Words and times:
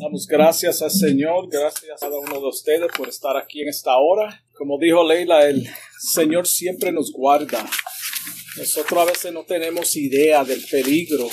Damos 0.00 0.26
gracias 0.26 0.80
al 0.80 0.90
Señor, 0.90 1.50
gracias 1.50 2.02
a 2.02 2.06
cada 2.06 2.18
uno 2.18 2.40
de 2.40 2.48
ustedes 2.48 2.90
por 2.96 3.10
estar 3.10 3.36
aquí 3.36 3.60
en 3.60 3.68
esta 3.68 3.98
hora. 3.98 4.42
Como 4.54 4.78
dijo 4.78 5.06
Leila, 5.06 5.46
el 5.46 5.68
Señor 6.14 6.46
siempre 6.46 6.90
nos 6.92 7.12
guarda. 7.12 7.68
Nosotros 8.56 9.02
a 9.02 9.04
veces 9.04 9.34
no 9.34 9.44
tenemos 9.44 9.94
idea 9.94 10.44
del 10.44 10.64
peligro 10.64 11.28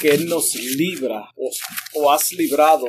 que 0.00 0.08
Él 0.08 0.26
nos 0.26 0.56
libra 0.56 1.30
o, 1.94 2.10
has 2.10 2.32
librado. 2.32 2.86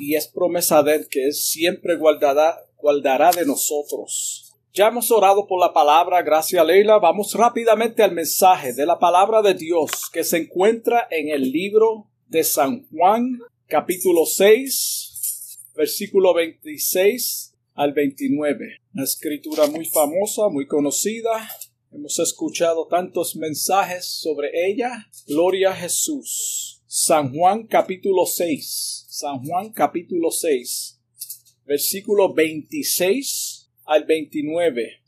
Y 0.00 0.16
es 0.16 0.26
promesa 0.26 0.82
de 0.82 0.96
Él 0.96 1.06
que 1.08 1.26
Él 1.26 1.32
siempre 1.32 1.94
guardará, 1.94 2.58
guardará 2.76 3.30
de 3.30 3.46
nosotros. 3.46 4.52
Ya 4.72 4.88
hemos 4.88 5.12
orado 5.12 5.46
por 5.46 5.60
la 5.60 5.72
palabra, 5.72 6.22
gracias 6.22 6.66
Leila. 6.66 6.98
Vamos 6.98 7.34
rápidamente 7.34 8.02
al 8.02 8.12
mensaje 8.12 8.72
de 8.72 8.84
la 8.84 8.98
palabra 8.98 9.42
de 9.42 9.54
Dios 9.54 9.90
que 10.12 10.24
se 10.24 10.38
encuentra 10.38 11.06
en 11.08 11.28
el 11.28 11.52
libro 11.52 12.10
de 12.26 12.42
San 12.42 12.88
Juan, 12.88 13.38
capítulo 13.70 14.26
6, 14.26 15.70
versículo 15.76 16.34
26 16.34 17.54
al 17.74 17.92
29. 17.92 18.80
Una 18.92 19.04
escritura 19.04 19.68
muy 19.68 19.84
famosa, 19.84 20.48
muy 20.48 20.66
conocida. 20.66 21.48
Hemos 21.92 22.18
escuchado 22.18 22.88
tantos 22.88 23.36
mensajes 23.36 24.06
sobre 24.06 24.50
ella. 24.66 24.90
Gloria 25.28 25.70
a 25.70 25.76
Jesús. 25.76 26.82
San 26.88 27.32
Juan 27.32 27.68
capítulo 27.68 28.26
6. 28.26 29.06
San 29.08 29.44
Juan 29.44 29.70
capítulo 29.70 30.32
6. 30.32 31.00
Versículo 31.64 32.34
26 32.34 33.70
al 33.84 34.04
29. 34.04 35.00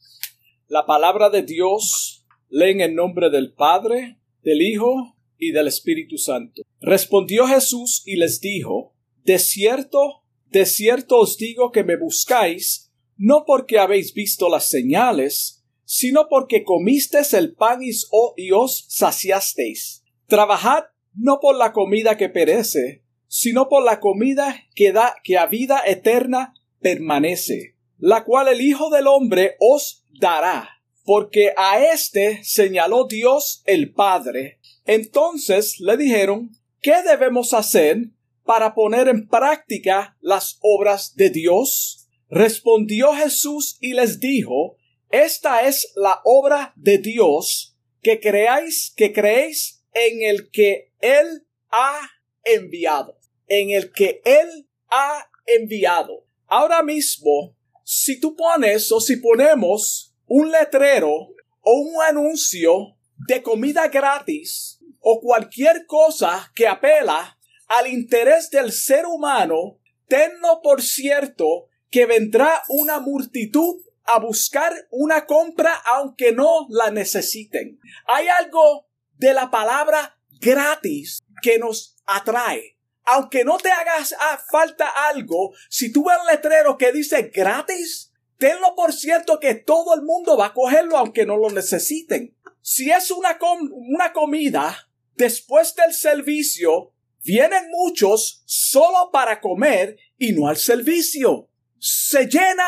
La 0.68 0.86
palabra 0.86 1.30
de 1.30 1.42
Dios 1.42 2.24
leen 2.48 2.80
en 2.80 2.94
nombre 2.94 3.28
del 3.28 3.54
Padre, 3.54 4.18
del 4.44 4.62
Hijo 4.62 5.16
y 5.42 5.50
del 5.50 5.66
Espíritu 5.66 6.18
Santo. 6.18 6.62
Respondió 6.80 7.48
Jesús 7.48 8.04
y 8.06 8.14
les 8.14 8.40
dijo, 8.40 8.94
De 9.24 9.40
cierto, 9.40 10.22
de 10.50 10.66
cierto 10.66 11.18
os 11.18 11.36
digo 11.36 11.72
que 11.72 11.82
me 11.82 11.96
buscáis, 11.96 12.92
no 13.16 13.44
porque 13.44 13.80
habéis 13.80 14.14
visto 14.14 14.48
las 14.48 14.70
señales, 14.70 15.64
sino 15.84 16.28
porque 16.28 16.62
comisteis 16.62 17.34
el 17.34 17.54
pan 17.54 17.80
y 17.82 18.50
os 18.52 18.86
saciasteis. 18.88 20.04
Trabajad 20.28 20.84
no 21.12 21.40
por 21.40 21.56
la 21.56 21.72
comida 21.72 22.16
que 22.16 22.28
perece, 22.28 23.02
sino 23.26 23.68
por 23.68 23.82
la 23.82 23.98
comida 23.98 24.62
que 24.76 24.92
da 24.92 25.16
que 25.24 25.38
a 25.38 25.46
vida 25.46 25.82
eterna 25.84 26.54
permanece, 26.80 27.76
la 27.98 28.22
cual 28.24 28.46
el 28.46 28.60
Hijo 28.60 28.90
del 28.90 29.08
Hombre 29.08 29.56
os 29.58 30.06
dará, 30.20 30.68
porque 31.04 31.52
a 31.56 31.84
éste 31.92 32.44
señaló 32.44 33.06
Dios 33.08 33.62
el 33.66 33.92
Padre, 33.92 34.60
entonces 34.86 35.78
le 35.80 35.96
dijeron, 35.96 36.50
¿qué 36.80 37.02
debemos 37.02 37.54
hacer 37.54 38.08
para 38.44 38.74
poner 38.74 39.08
en 39.08 39.28
práctica 39.28 40.16
las 40.20 40.58
obras 40.60 41.14
de 41.14 41.30
Dios? 41.30 42.08
Respondió 42.28 43.12
Jesús 43.12 43.76
y 43.80 43.92
les 43.92 44.18
dijo, 44.18 44.76
esta 45.10 45.66
es 45.66 45.92
la 45.94 46.20
obra 46.24 46.72
de 46.76 46.98
Dios, 46.98 47.76
que 48.02 48.18
creáis, 48.18 48.92
que 48.96 49.12
creéis 49.12 49.84
en 49.92 50.22
el 50.22 50.50
que 50.50 50.92
Él 51.00 51.46
ha 51.70 52.00
enviado, 52.44 53.18
en 53.46 53.70
el 53.70 53.92
que 53.92 54.22
Él 54.24 54.68
ha 54.88 55.28
enviado. 55.46 56.26
Ahora 56.46 56.82
mismo, 56.82 57.56
si 57.84 58.18
tú 58.18 58.34
pones 58.34 58.90
o 58.90 59.00
si 59.00 59.16
ponemos 59.16 60.14
un 60.26 60.50
letrero 60.50 61.12
o 61.60 61.80
un 61.80 62.02
anuncio 62.02 62.96
de 63.26 63.42
comida 63.42 63.88
gratis 63.88 64.80
o 65.00 65.20
cualquier 65.20 65.86
cosa 65.86 66.50
que 66.54 66.66
apela 66.66 67.38
al 67.68 67.86
interés 67.88 68.50
del 68.50 68.72
ser 68.72 69.06
humano, 69.06 69.78
tenlo 70.06 70.60
por 70.62 70.82
cierto 70.82 71.68
que 71.90 72.06
vendrá 72.06 72.62
una 72.68 73.00
multitud 73.00 73.76
a 74.04 74.18
buscar 74.18 74.72
una 74.90 75.26
compra 75.26 75.74
aunque 75.86 76.32
no 76.32 76.66
la 76.68 76.90
necesiten. 76.90 77.78
Hay 78.06 78.26
algo 78.28 78.88
de 79.18 79.34
la 79.34 79.50
palabra 79.50 80.18
gratis 80.40 81.22
que 81.40 81.58
nos 81.58 81.96
atrae. 82.06 82.78
Aunque 83.04 83.44
no 83.44 83.58
te 83.58 83.70
hagas 83.70 84.14
falta 84.50 84.86
algo, 85.08 85.52
si 85.68 85.92
tú 85.92 86.04
ves 86.04 86.18
el 86.20 86.36
letrero 86.36 86.76
que 86.78 86.92
dice 86.92 87.30
gratis, 87.34 88.12
tenlo 88.38 88.74
por 88.76 88.92
cierto 88.92 89.40
que 89.40 89.54
todo 89.54 89.94
el 89.94 90.02
mundo 90.02 90.36
va 90.36 90.46
a 90.46 90.54
cogerlo 90.54 90.96
aunque 90.96 91.26
no 91.26 91.36
lo 91.36 91.50
necesiten. 91.50 92.36
Si 92.62 92.90
es 92.90 93.10
una, 93.10 93.38
una 93.72 94.12
comida, 94.12 94.88
después 95.16 95.74
del 95.74 95.92
servicio, 95.92 96.94
vienen 97.24 97.68
muchos 97.70 98.42
solo 98.46 99.10
para 99.12 99.40
comer 99.40 99.98
y 100.16 100.32
no 100.32 100.48
al 100.48 100.56
servicio. 100.56 101.48
Se 101.78 102.26
llena 102.26 102.64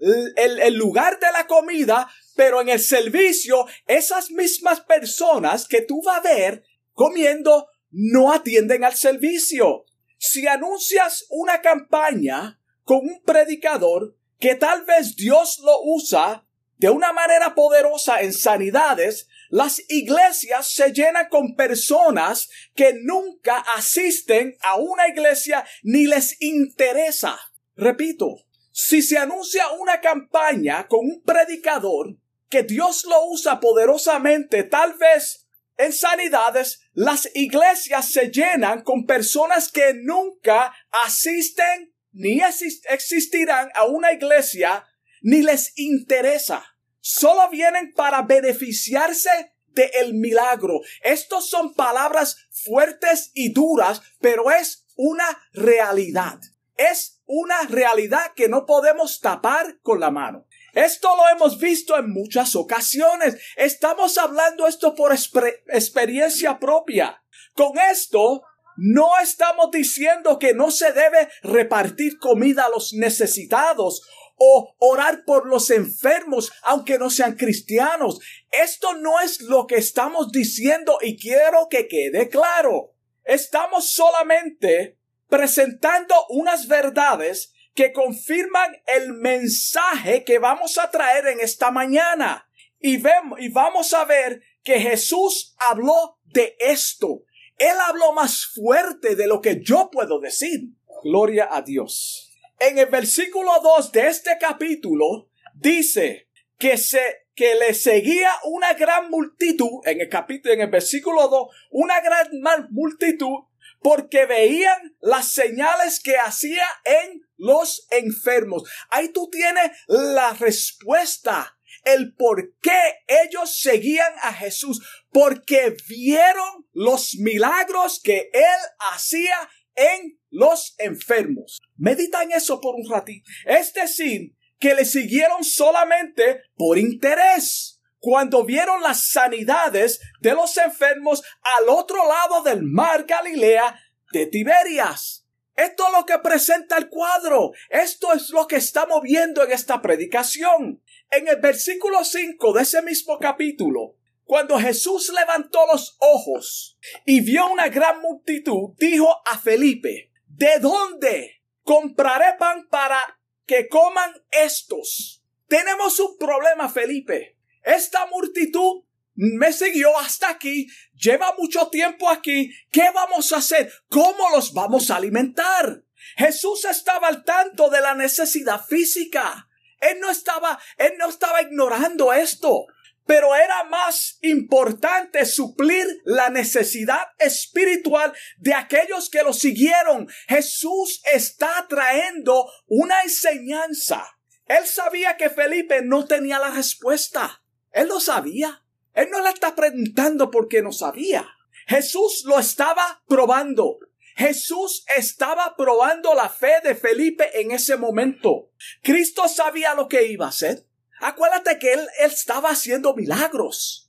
el, 0.00 0.60
el, 0.60 0.74
lugar 0.74 1.18
de 1.18 1.32
la 1.32 1.46
comida, 1.46 2.10
pero 2.36 2.60
en 2.60 2.68
el 2.68 2.78
servicio, 2.78 3.66
esas 3.86 4.30
mismas 4.30 4.80
personas 4.80 5.66
que 5.66 5.80
tú 5.80 6.02
vas 6.02 6.18
a 6.18 6.20
ver 6.20 6.64
comiendo 6.92 7.68
no 7.90 8.32
atienden 8.32 8.84
al 8.84 8.94
servicio. 8.94 9.86
Si 10.18 10.46
anuncias 10.46 11.24
una 11.30 11.62
campaña 11.62 12.60
con 12.84 12.98
un 12.98 13.22
predicador 13.22 14.14
que 14.38 14.54
tal 14.54 14.84
vez 14.84 15.16
Dios 15.16 15.60
lo 15.64 15.80
usa 15.82 16.44
de 16.76 16.90
una 16.90 17.12
manera 17.12 17.54
poderosa 17.54 18.20
en 18.20 18.32
sanidades, 18.32 19.28
las 19.48 19.82
iglesias 19.88 20.72
se 20.72 20.92
llenan 20.92 21.28
con 21.28 21.54
personas 21.54 22.48
que 22.74 22.94
nunca 23.02 23.58
asisten 23.76 24.56
a 24.60 24.76
una 24.76 25.08
iglesia 25.08 25.66
ni 25.82 26.06
les 26.06 26.40
interesa. 26.40 27.38
Repito, 27.76 28.44
si 28.72 29.02
se 29.02 29.18
anuncia 29.18 29.70
una 29.72 30.00
campaña 30.00 30.86
con 30.86 31.00
un 31.00 31.22
predicador 31.22 32.16
que 32.48 32.62
Dios 32.62 33.04
lo 33.04 33.26
usa 33.26 33.60
poderosamente, 33.60 34.64
tal 34.64 34.94
vez 34.94 35.48
en 35.76 35.92
sanidades, 35.92 36.80
las 36.92 37.28
iglesias 37.34 38.10
se 38.10 38.30
llenan 38.30 38.82
con 38.82 39.06
personas 39.06 39.70
que 39.70 39.94
nunca 39.94 40.74
asisten 41.06 41.94
ni 42.12 42.40
existirán 42.88 43.70
a 43.74 43.86
una 43.86 44.12
iglesia 44.12 44.84
ni 45.22 45.42
les 45.42 45.72
interesa. 45.78 46.64
Solo 47.10 47.48
vienen 47.48 47.94
para 47.94 48.20
beneficiarse 48.20 49.30
del 49.68 49.90
el 49.94 50.12
milagro. 50.12 50.80
Estos 51.00 51.48
son 51.48 51.72
palabras 51.72 52.36
fuertes 52.50 53.30
y 53.32 53.54
duras, 53.54 54.02
pero 54.20 54.50
es 54.50 54.84
una 54.94 55.24
realidad. 55.54 56.38
Es 56.76 57.22
una 57.24 57.62
realidad 57.62 58.34
que 58.36 58.50
no 58.50 58.66
podemos 58.66 59.20
tapar 59.20 59.78
con 59.80 60.00
la 60.00 60.10
mano. 60.10 60.44
Esto 60.74 61.16
lo 61.16 61.30
hemos 61.30 61.58
visto 61.58 61.96
en 61.96 62.12
muchas 62.12 62.54
ocasiones. 62.54 63.38
Estamos 63.56 64.18
hablando 64.18 64.66
esto 64.66 64.94
por 64.94 65.14
experiencia 65.14 66.58
propia. 66.58 67.22
Con 67.54 67.78
esto 67.90 68.42
no 68.76 69.18
estamos 69.22 69.70
diciendo 69.70 70.38
que 70.38 70.52
no 70.52 70.70
se 70.70 70.92
debe 70.92 71.30
repartir 71.42 72.18
comida 72.18 72.66
a 72.66 72.68
los 72.68 72.92
necesitados 72.92 74.02
o 74.38 74.74
orar 74.78 75.24
por 75.24 75.46
los 75.46 75.70
enfermos, 75.70 76.52
aunque 76.62 76.98
no 76.98 77.10
sean 77.10 77.34
cristianos. 77.36 78.20
Esto 78.50 78.94
no 78.94 79.20
es 79.20 79.42
lo 79.42 79.66
que 79.66 79.76
estamos 79.76 80.30
diciendo 80.32 80.98
y 81.02 81.18
quiero 81.18 81.68
que 81.68 81.88
quede 81.88 82.28
claro. 82.28 82.94
Estamos 83.24 83.90
solamente 83.90 84.98
presentando 85.28 86.14
unas 86.30 86.68
verdades 86.68 87.52
que 87.74 87.92
confirman 87.92 88.76
el 88.86 89.12
mensaje 89.14 90.24
que 90.24 90.38
vamos 90.38 90.78
a 90.78 90.90
traer 90.90 91.26
en 91.26 91.40
esta 91.40 91.70
mañana. 91.70 92.48
Y, 92.80 92.96
vemos, 92.96 93.40
y 93.40 93.48
vamos 93.48 93.92
a 93.92 94.04
ver 94.04 94.40
que 94.62 94.80
Jesús 94.80 95.54
habló 95.58 96.18
de 96.24 96.56
esto. 96.60 97.22
Él 97.56 97.74
habló 97.86 98.12
más 98.12 98.46
fuerte 98.54 99.16
de 99.16 99.26
lo 99.26 99.40
que 99.40 99.60
yo 99.62 99.90
puedo 99.90 100.20
decir. 100.20 100.70
Gloria 101.02 101.48
a 101.50 101.62
Dios 101.62 102.27
en 102.60 102.78
el 102.78 102.86
versículo 102.86 103.52
2 103.62 103.92
de 103.92 104.06
este 104.08 104.36
capítulo 104.40 105.30
dice 105.54 106.28
que 106.58 106.76
se 106.76 107.26
que 107.34 107.54
le 107.54 107.72
seguía 107.72 108.32
una 108.44 108.74
gran 108.74 109.10
multitud 109.10 109.80
en 109.84 110.00
el 110.00 110.08
capítulo 110.08 110.54
en 110.54 110.62
el 110.62 110.70
versículo 110.70 111.28
2 111.28 111.48
una 111.70 112.00
gran 112.00 112.28
multitud 112.70 113.48
porque 113.80 114.26
veían 114.26 114.96
las 115.00 115.32
señales 115.32 116.00
que 116.00 116.16
hacía 116.16 116.66
en 116.84 117.22
los 117.36 117.86
enfermos. 117.90 118.68
Ahí 118.90 119.10
tú 119.10 119.28
tienes 119.30 119.70
la 119.86 120.32
respuesta, 120.32 121.56
el 121.84 122.14
por 122.14 122.56
qué 122.60 123.04
ellos 123.06 123.60
seguían 123.60 124.12
a 124.22 124.32
Jesús, 124.32 124.84
porque 125.12 125.76
vieron 125.88 126.66
los 126.72 127.14
milagros 127.16 128.00
que 128.02 128.30
él 128.32 128.60
hacía 128.92 129.48
en 129.78 130.18
los 130.30 130.74
enfermos. 130.78 131.60
Medita 131.76 132.22
en 132.22 132.32
eso 132.32 132.60
por 132.60 132.74
un 132.74 132.88
ratito. 132.88 133.28
Es 133.46 133.72
decir, 133.72 134.34
que 134.58 134.74
le 134.74 134.84
siguieron 134.84 135.44
solamente 135.44 136.42
por 136.56 136.78
interés. 136.78 137.80
Cuando 138.00 138.44
vieron 138.44 138.82
las 138.82 139.10
sanidades 139.10 140.00
de 140.20 140.32
los 140.32 140.56
enfermos 140.56 141.22
al 141.58 141.68
otro 141.68 142.06
lado 142.06 142.42
del 142.42 142.62
mar 142.62 143.04
Galilea 143.04 143.80
de 144.12 144.26
Tiberias. 144.26 145.26
Esto 145.56 145.86
es 145.88 145.92
lo 145.92 146.06
que 146.06 146.18
presenta 146.20 146.78
el 146.78 146.88
cuadro. 146.88 147.50
Esto 147.68 148.12
es 148.12 148.30
lo 148.30 148.46
que 148.46 148.56
estamos 148.56 149.02
viendo 149.02 149.42
en 149.42 149.50
esta 149.50 149.82
predicación. 149.82 150.80
En 151.10 151.26
el 151.26 151.40
versículo 151.40 152.04
5 152.04 152.52
de 152.52 152.62
ese 152.62 152.82
mismo 152.82 153.18
capítulo, 153.18 153.96
cuando 154.28 154.58
Jesús 154.58 155.10
levantó 155.18 155.66
los 155.72 155.96
ojos 156.00 156.78
y 157.06 157.22
vio 157.22 157.50
una 157.50 157.68
gran 157.68 158.02
multitud, 158.02 158.74
dijo 158.76 159.22
a 159.24 159.38
Felipe, 159.38 160.12
¿de 160.26 160.58
dónde 160.58 161.42
compraré 161.62 162.36
pan 162.38 162.68
para 162.68 163.00
que 163.46 163.68
coman 163.68 164.12
estos? 164.30 165.24
Tenemos 165.46 165.98
un 165.98 166.18
problema, 166.18 166.68
Felipe. 166.68 167.38
Esta 167.62 168.04
multitud 168.08 168.84
me 169.14 169.50
siguió 169.50 169.98
hasta 169.98 170.28
aquí, 170.28 170.66
lleva 170.92 171.34
mucho 171.38 171.68
tiempo 171.68 172.10
aquí, 172.10 172.52
¿qué 172.70 172.90
vamos 172.94 173.32
a 173.32 173.38
hacer? 173.38 173.72
¿Cómo 173.88 174.28
los 174.34 174.52
vamos 174.52 174.90
a 174.90 174.96
alimentar? 174.96 175.84
Jesús 176.18 176.66
estaba 176.66 177.08
al 177.08 177.24
tanto 177.24 177.70
de 177.70 177.80
la 177.80 177.94
necesidad 177.94 178.62
física. 178.62 179.48
Él 179.80 180.00
no 180.00 180.10
estaba, 180.10 180.60
él 180.76 180.92
no 180.98 181.08
estaba 181.08 181.40
ignorando 181.40 182.12
esto 182.12 182.66
pero 183.08 183.34
era 183.34 183.64
más 183.64 184.18
importante 184.20 185.24
suplir 185.24 185.86
la 186.04 186.28
necesidad 186.28 187.08
espiritual 187.18 188.12
de 188.36 188.52
aquellos 188.52 189.08
que 189.08 189.22
lo 189.22 189.32
siguieron. 189.32 190.06
Jesús 190.28 191.00
está 191.10 191.64
trayendo 191.70 192.52
una 192.66 193.00
enseñanza. 193.00 194.04
Él 194.44 194.66
sabía 194.66 195.16
que 195.16 195.30
Felipe 195.30 195.80
no 195.80 196.04
tenía 196.04 196.38
la 196.38 196.50
respuesta. 196.50 197.42
Él 197.72 197.88
lo 197.88 197.98
sabía. 197.98 198.62
Él 198.92 199.08
no 199.10 199.22
le 199.22 199.30
está 199.30 199.54
preguntando 199.54 200.30
porque 200.30 200.60
no 200.60 200.70
sabía. 200.70 201.26
Jesús 201.66 202.24
lo 202.26 202.38
estaba 202.38 203.02
probando. 203.08 203.78
Jesús 204.16 204.84
estaba 204.94 205.56
probando 205.56 206.12
la 206.12 206.28
fe 206.28 206.60
de 206.62 206.74
Felipe 206.74 207.40
en 207.40 207.52
ese 207.52 207.78
momento. 207.78 208.50
Cristo 208.82 209.28
sabía 209.28 209.72
lo 209.74 209.88
que 209.88 210.08
iba 210.08 210.26
a 210.26 210.30
hacer. 210.30 210.67
Acuérdate 211.00 211.58
que 211.58 211.72
él, 211.72 211.88
estaba 212.00 212.50
haciendo 212.50 212.94
milagros. 212.94 213.88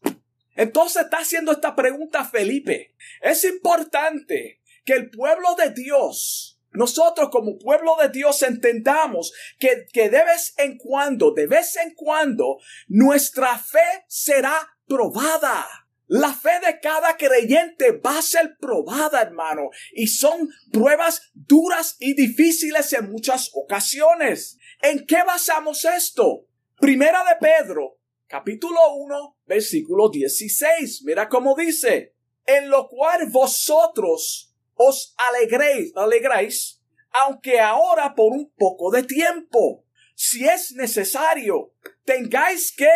Entonces 0.55 1.03
está 1.03 1.17
haciendo 1.17 1.51
esta 1.51 1.75
pregunta 1.75 2.25
Felipe. 2.25 2.95
Es 3.21 3.43
importante 3.45 4.61
que 4.85 4.93
el 4.93 5.09
pueblo 5.09 5.55
de 5.55 5.71
Dios, 5.71 6.59
nosotros 6.71 7.29
como 7.31 7.57
pueblo 7.57 7.95
de 8.01 8.09
Dios 8.09 8.41
entendamos 8.43 9.33
que, 9.57 9.85
que 9.91 10.09
de 10.09 10.23
vez 10.23 10.53
en 10.57 10.77
cuando, 10.77 11.31
de 11.31 11.47
vez 11.47 11.77
en 11.77 11.93
cuando, 11.95 12.57
nuestra 12.87 13.57
fe 13.57 14.05
será 14.07 14.75
probada. 14.87 15.65
La 16.07 16.33
fe 16.33 16.59
de 16.65 16.79
cada 16.79 17.17
creyente 17.17 17.91
va 17.91 18.17
a 18.17 18.23
ser 18.23 18.57
probada, 18.59 19.21
hermano, 19.21 19.69
y 19.93 20.07
son 20.07 20.49
pruebas 20.71 21.29
duras 21.35 21.97
y 21.99 22.15
difíciles 22.15 22.91
en 22.93 23.11
muchas 23.11 23.51
ocasiones. 23.53 24.57
¿En 24.81 25.05
qué 25.05 25.21
basamos 25.23 25.85
esto? 25.85 26.48
Primera 26.79 27.25
de 27.25 27.35
Pedro, 27.45 27.99
capítulo 28.25 28.79
1, 28.95 29.37
versículo 29.45 30.07
16. 30.07 31.03
Mira 31.03 31.27
cómo 31.27 31.53
dice, 31.53 32.15
en 32.45 32.69
lo 32.69 32.87
cual 32.87 33.27
vosotros 33.29 34.55
os 34.75 35.13
alegréis, 35.29 35.91
alegráis, 35.97 36.81
aunque 37.11 37.59
ahora 37.59 38.15
por 38.15 38.31
un 38.31 38.53
poco 38.57 38.91
de 38.91 39.03
tiempo, 39.03 39.83
si 40.15 40.47
es 40.47 40.71
necesario, 40.71 41.73
tengáis 42.05 42.73
que 42.73 42.89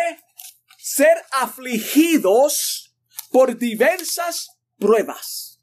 ser 0.78 1.22
afligidos 1.32 2.96
por 3.30 3.58
diversas 3.58 4.48
pruebas. 4.78 5.60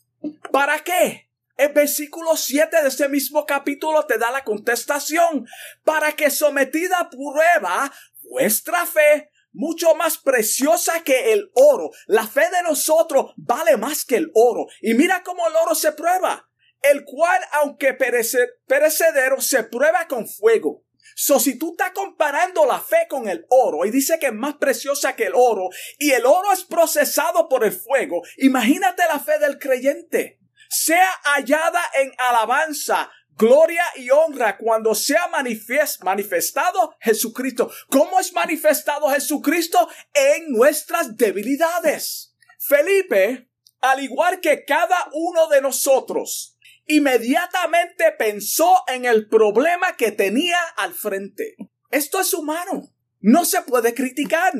¿Para 0.52 0.78
qué? 0.84 1.32
El 1.62 1.74
versículo 1.74 2.36
7 2.36 2.82
de 2.82 2.88
ese 2.88 3.08
mismo 3.08 3.46
capítulo 3.46 4.04
te 4.08 4.18
da 4.18 4.32
la 4.32 4.44
contestación 4.44 5.48
para 5.84 6.14
que 6.14 6.32
sometida 6.32 6.98
a 6.98 7.10
prueba 7.12 7.94
vuestra 8.32 8.86
fe 8.86 9.30
mucho 9.52 9.94
más 9.96 10.18
preciosa 10.18 11.04
que 11.04 11.34
el 11.34 11.52
oro. 11.54 11.92
La 12.08 12.26
fe 12.26 12.50
de 12.50 12.64
nosotros 12.64 13.34
vale 13.36 13.76
más 13.76 14.06
que 14.06 14.16
el 14.16 14.32
oro. 14.34 14.68
Y 14.82 14.94
mira 14.94 15.22
cómo 15.24 15.46
el 15.48 15.56
oro 15.56 15.76
se 15.76 15.92
prueba. 15.92 16.50
El 16.82 17.04
cual, 17.04 17.40
aunque 17.52 17.94
perecedero, 17.94 19.42
se 19.42 19.64
prueba 19.66 20.08
con 20.08 20.28
fuego. 20.28 20.84
So, 21.16 21.40
si 21.40 21.60
tú 21.60 21.72
estás 21.72 21.92
comparando 21.92 22.66
la 22.66 22.80
fe 22.80 23.06
con 23.10 23.28
el 23.28 23.46
oro 23.50 23.86
y 23.86 23.92
dice 23.92 24.18
que 24.18 24.28
es 24.28 24.34
más 24.34 24.56
preciosa 24.56 25.16
que 25.16 25.26
el 25.26 25.34
oro 25.36 25.70
y 26.00 26.12
el 26.12 26.26
oro 26.26 26.54
es 26.54 26.64
procesado 26.64 27.50
por 27.50 27.66
el 27.66 27.74
fuego, 27.74 28.22
imagínate 28.38 29.04
la 29.08 29.20
fe 29.20 29.38
del 29.38 29.60
creyente. 29.60 30.40
Sea 30.70 31.12
hallada 31.24 31.82
en 31.96 32.14
alabanza, 32.18 33.12
gloria 33.42 33.84
y 33.96 34.12
honra 34.12 34.56
cuando 34.56 34.94
sea 34.94 35.28
manifestado 35.30 36.96
Jesucristo. 37.02 37.72
¿Cómo 37.90 38.20
es 38.20 38.34
manifestado 38.34 39.10
Jesucristo? 39.10 39.90
En 40.14 40.52
nuestras 40.52 41.18
debilidades. 41.18 42.36
Felipe, 42.60 43.50
al 43.80 44.04
igual 44.04 44.40
que 44.42 44.64
cada 44.64 45.10
uno 45.14 45.48
de 45.48 45.60
nosotros, 45.60 46.56
inmediatamente 46.86 48.12
pensó 48.12 48.84
en 48.88 49.06
el 49.06 49.28
problema 49.28 49.98
que 49.98 50.12
tenía 50.12 50.60
al 50.78 50.94
frente. 50.94 51.56
Esto 51.90 52.22
es 52.22 52.36
humano. 52.36 52.94
No 53.20 53.44
se 53.46 53.64
puede 53.64 53.96
criticar. 53.96 54.54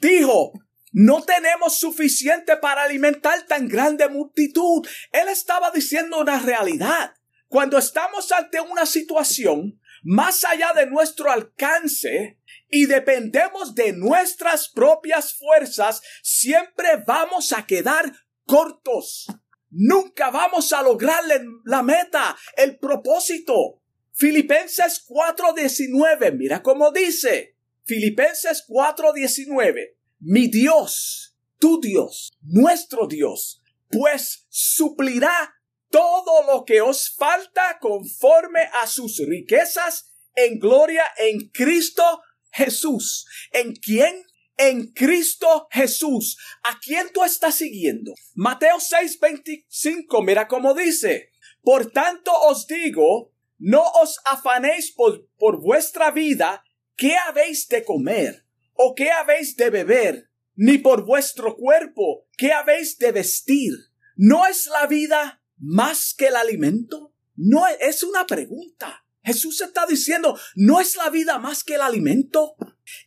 Dijo, 0.00 0.52
no 0.90 1.22
tenemos 1.22 1.78
suficiente 1.78 2.56
para 2.56 2.82
alimentar 2.82 3.46
tan 3.46 3.68
grande 3.68 4.08
multitud. 4.08 4.84
Él 5.12 5.28
estaba 5.28 5.70
diciendo 5.70 6.18
una 6.20 6.40
realidad. 6.40 7.14
Cuando 7.54 7.78
estamos 7.78 8.32
ante 8.32 8.60
una 8.60 8.84
situación 8.84 9.80
más 10.02 10.42
allá 10.42 10.72
de 10.74 10.86
nuestro 10.86 11.30
alcance 11.30 12.40
y 12.68 12.86
dependemos 12.86 13.76
de 13.76 13.92
nuestras 13.92 14.68
propias 14.68 15.34
fuerzas, 15.34 16.02
siempre 16.20 16.88
vamos 17.06 17.52
a 17.52 17.64
quedar 17.64 18.12
cortos. 18.44 19.28
Nunca 19.70 20.32
vamos 20.32 20.72
a 20.72 20.82
lograr 20.82 21.22
la 21.64 21.84
meta, 21.84 22.36
el 22.56 22.76
propósito. 22.76 23.80
Filipenses 24.10 25.04
4:19, 25.06 26.32
mira 26.32 26.60
cómo 26.60 26.90
dice. 26.90 27.56
Filipenses 27.84 28.64
4:19. 28.66 29.96
Mi 30.18 30.48
Dios, 30.48 31.36
tu 31.60 31.80
Dios, 31.80 32.36
nuestro 32.42 33.06
Dios, 33.06 33.62
pues 33.90 34.44
suplirá 34.48 35.54
todo 35.90 36.42
lo 36.44 36.64
que 36.64 36.80
os 36.80 37.14
falta 37.14 37.78
conforme 37.80 38.68
a 38.82 38.86
sus 38.86 39.18
riquezas 39.18 40.10
en 40.34 40.58
gloria 40.58 41.04
en 41.18 41.48
Cristo 41.50 42.02
Jesús. 42.50 43.26
¿En 43.52 43.74
quién? 43.74 44.24
En 44.56 44.92
Cristo 44.92 45.68
Jesús. 45.70 46.38
¿A 46.62 46.78
quién 46.80 47.12
tú 47.12 47.24
estás 47.24 47.56
siguiendo? 47.56 48.14
Mateo 48.34 48.76
6:25, 48.78 50.24
mira 50.24 50.48
cómo 50.48 50.74
dice. 50.74 51.30
Por 51.62 51.90
tanto 51.90 52.32
os 52.32 52.66
digo, 52.66 53.32
no 53.58 53.82
os 53.82 54.20
afanéis 54.24 54.92
por, 54.92 55.26
por 55.38 55.60
vuestra 55.60 56.10
vida, 56.10 56.62
qué 56.96 57.16
habéis 57.16 57.68
de 57.68 57.84
comer 57.84 58.44
o 58.74 58.94
qué 58.94 59.10
habéis 59.10 59.56
de 59.56 59.70
beber, 59.70 60.30
ni 60.54 60.78
por 60.78 61.04
vuestro 61.04 61.56
cuerpo, 61.56 62.26
qué 62.36 62.52
habéis 62.52 62.98
de 62.98 63.12
vestir. 63.12 63.72
¿No 64.16 64.46
es 64.46 64.66
la 64.66 64.86
vida 64.86 65.42
más 65.58 66.14
que 66.16 66.28
el 66.28 66.36
alimento? 66.36 67.14
No 67.36 67.66
es 67.66 68.02
una 68.02 68.26
pregunta. 68.26 69.04
Jesús 69.22 69.60
está 69.62 69.86
diciendo, 69.86 70.38
¿no 70.54 70.80
es 70.80 70.96
la 70.96 71.08
vida 71.10 71.38
más 71.38 71.64
que 71.64 71.76
el 71.76 71.80
alimento? 71.80 72.56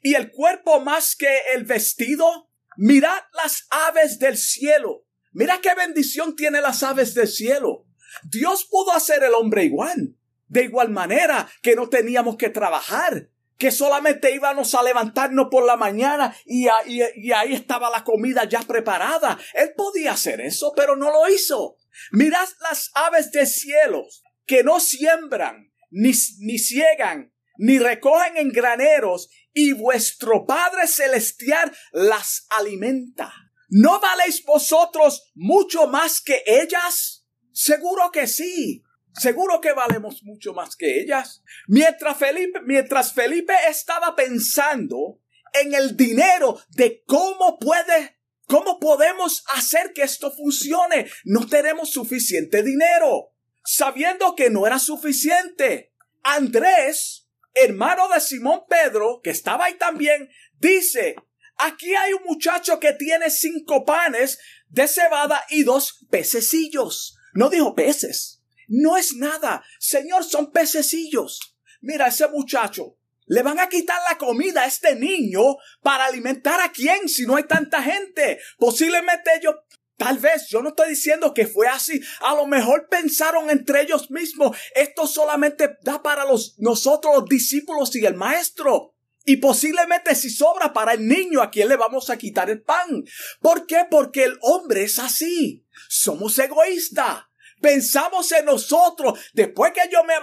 ¿Y 0.01 0.15
el 0.15 0.31
cuerpo 0.31 0.79
más 0.79 1.15
que 1.15 1.29
el 1.53 1.63
vestido? 1.63 2.49
Mirad 2.75 3.21
las 3.33 3.67
aves 3.69 4.19
del 4.19 4.37
cielo. 4.37 5.05
Mira 5.31 5.59
qué 5.61 5.75
bendición 5.75 6.35
tiene 6.35 6.61
las 6.61 6.81
aves 6.81 7.13
del 7.13 7.27
cielo. 7.27 7.85
Dios 8.23 8.65
pudo 8.65 8.91
hacer 8.93 9.23
el 9.23 9.33
hombre 9.33 9.65
igual. 9.65 10.15
De 10.47 10.63
igual 10.63 10.89
manera 10.89 11.47
que 11.61 11.75
no 11.75 11.89
teníamos 11.89 12.37
que 12.37 12.49
trabajar, 12.49 13.29
que 13.57 13.69
solamente 13.69 14.33
íbamos 14.33 14.73
a 14.75 14.83
levantarnos 14.83 15.47
por 15.51 15.65
la 15.65 15.75
mañana 15.75 16.35
y, 16.45 16.67
y, 16.85 17.31
ahí 17.31 17.53
estaba 17.53 17.89
la 17.89 18.03
comida 18.03 18.45
ya 18.45 18.61
preparada. 18.61 19.37
Él 19.53 19.73
podía 19.75 20.13
hacer 20.13 20.39
eso, 20.41 20.73
pero 20.75 20.95
no 20.95 21.11
lo 21.11 21.27
hizo. 21.27 21.75
Mirad 22.11 22.47
las 22.61 22.91
aves 22.93 23.31
de 23.31 23.45
cielos, 23.45 24.23
que 24.45 24.63
no 24.63 24.79
siembran, 24.79 25.71
ni, 25.89 26.11
ni 26.39 26.59
ciegan, 26.59 27.33
ni 27.57 27.79
recogen 27.79 28.37
en 28.37 28.49
graneros, 28.49 29.29
y 29.53 29.73
vuestro 29.73 30.45
Padre 30.45 30.87
Celestial 30.87 31.75
las 31.91 32.45
alimenta. 32.49 33.33
¿No 33.69 33.99
valéis 33.99 34.43
vosotros 34.45 35.31
mucho 35.35 35.87
más 35.87 36.21
que 36.21 36.43
ellas? 36.45 37.25
Seguro 37.51 38.11
que 38.11 38.27
sí. 38.27 38.83
Seguro 39.13 39.59
que 39.59 39.73
valemos 39.73 40.21
mucho 40.23 40.53
más 40.53 40.75
que 40.75 41.01
ellas. 41.01 41.41
Mientras 41.67 42.17
Felipe, 42.17 42.61
mientras 42.65 43.13
Felipe 43.13 43.53
estaba 43.67 44.15
pensando 44.15 45.19
en 45.53 45.73
el 45.73 45.97
dinero 45.97 46.61
de 46.69 47.03
cómo 47.05 47.57
puede 47.57 48.16
¿Cómo 48.47 48.79
podemos 48.79 49.43
hacer 49.53 49.91
que 49.93 50.03
esto 50.03 50.31
funcione? 50.31 51.09
No 51.25 51.45
tenemos 51.47 51.91
suficiente 51.91 52.63
dinero. 52.63 53.33
sabiendo 53.69 54.33
que 54.33 54.49
no 54.49 54.65
era 54.65 54.79
suficiente. 54.79 55.91
Andrés, 56.23 57.27
hermano 57.53 58.07
de 58.07 58.21
Simón 58.21 58.61
Pedro, 58.69 59.19
que 59.21 59.31
estaba 59.31 59.65
ahí 59.65 59.77
también, 59.77 60.29
dice, 60.57 61.15
aquí 61.57 61.93
hay 61.93 62.13
un 62.13 62.23
muchacho 62.23 62.79
que 62.79 62.93
tiene 62.93 63.29
cinco 63.29 63.83
panes 63.83 64.39
de 64.69 64.87
cebada 64.87 65.43
y 65.49 65.63
dos 65.63 66.05
pececillos. 66.09 67.17
No 67.33 67.49
dijo 67.49 67.75
peces. 67.75 68.41
No 68.69 68.95
es 68.95 69.13
nada. 69.15 69.65
Señor, 69.79 70.23
son 70.23 70.53
pececillos. 70.53 71.57
Mira, 71.81 72.07
ese 72.07 72.29
muchacho, 72.29 72.97
le 73.27 73.43
van 73.43 73.59
a 73.59 73.69
quitar 73.69 73.99
la 74.09 74.17
comida 74.17 74.63
a 74.63 74.67
este 74.67 74.95
niño 74.95 75.41
para 75.81 76.05
alimentar 76.05 76.59
a 76.61 76.71
quién 76.71 77.07
si 77.07 77.25
no 77.25 77.35
hay 77.35 77.43
tanta 77.43 77.81
gente. 77.83 78.39
Posiblemente 78.57 79.31
ellos 79.37 79.55
Tal 79.97 80.19
vez 80.19 80.47
yo 80.49 80.61
no 80.61 80.69
estoy 80.69 80.89
diciendo 80.89 81.33
que 81.33 81.47
fue 81.47 81.67
así. 81.67 81.99
A 82.21 82.35
lo 82.35 82.45
mejor 82.45 82.87
pensaron 82.87 83.49
entre 83.49 83.81
ellos 83.81 84.11
mismos, 84.11 84.55
esto 84.75 85.07
solamente 85.07 85.77
da 85.81 86.03
para 86.03 86.23
los, 86.23 86.53
nosotros 86.59 87.15
los 87.15 87.25
discípulos 87.25 87.95
y 87.95 88.05
el 88.05 88.13
maestro. 88.13 88.93
Y 89.25 89.37
posiblemente 89.37 90.13
si 90.15 90.29
sobra 90.29 90.71
para 90.71 90.93
el 90.93 91.07
niño, 91.07 91.41
¿a 91.41 91.49
quién 91.49 91.67
le 91.67 91.75
vamos 91.75 92.09
a 92.09 92.17
quitar 92.17 92.49
el 92.49 92.61
pan? 92.61 93.03
¿Por 93.41 93.65
qué? 93.65 93.87
Porque 93.89 94.23
el 94.23 94.37
hombre 94.41 94.83
es 94.83 94.99
así. 94.99 95.65
Somos 95.89 96.37
egoístas. 96.37 97.23
Pensamos 97.59 98.31
en 98.31 98.45
nosotros. 98.45 99.19
Después 99.33 99.73
que 99.73 99.89
yo 99.91 100.03
me 100.03 100.13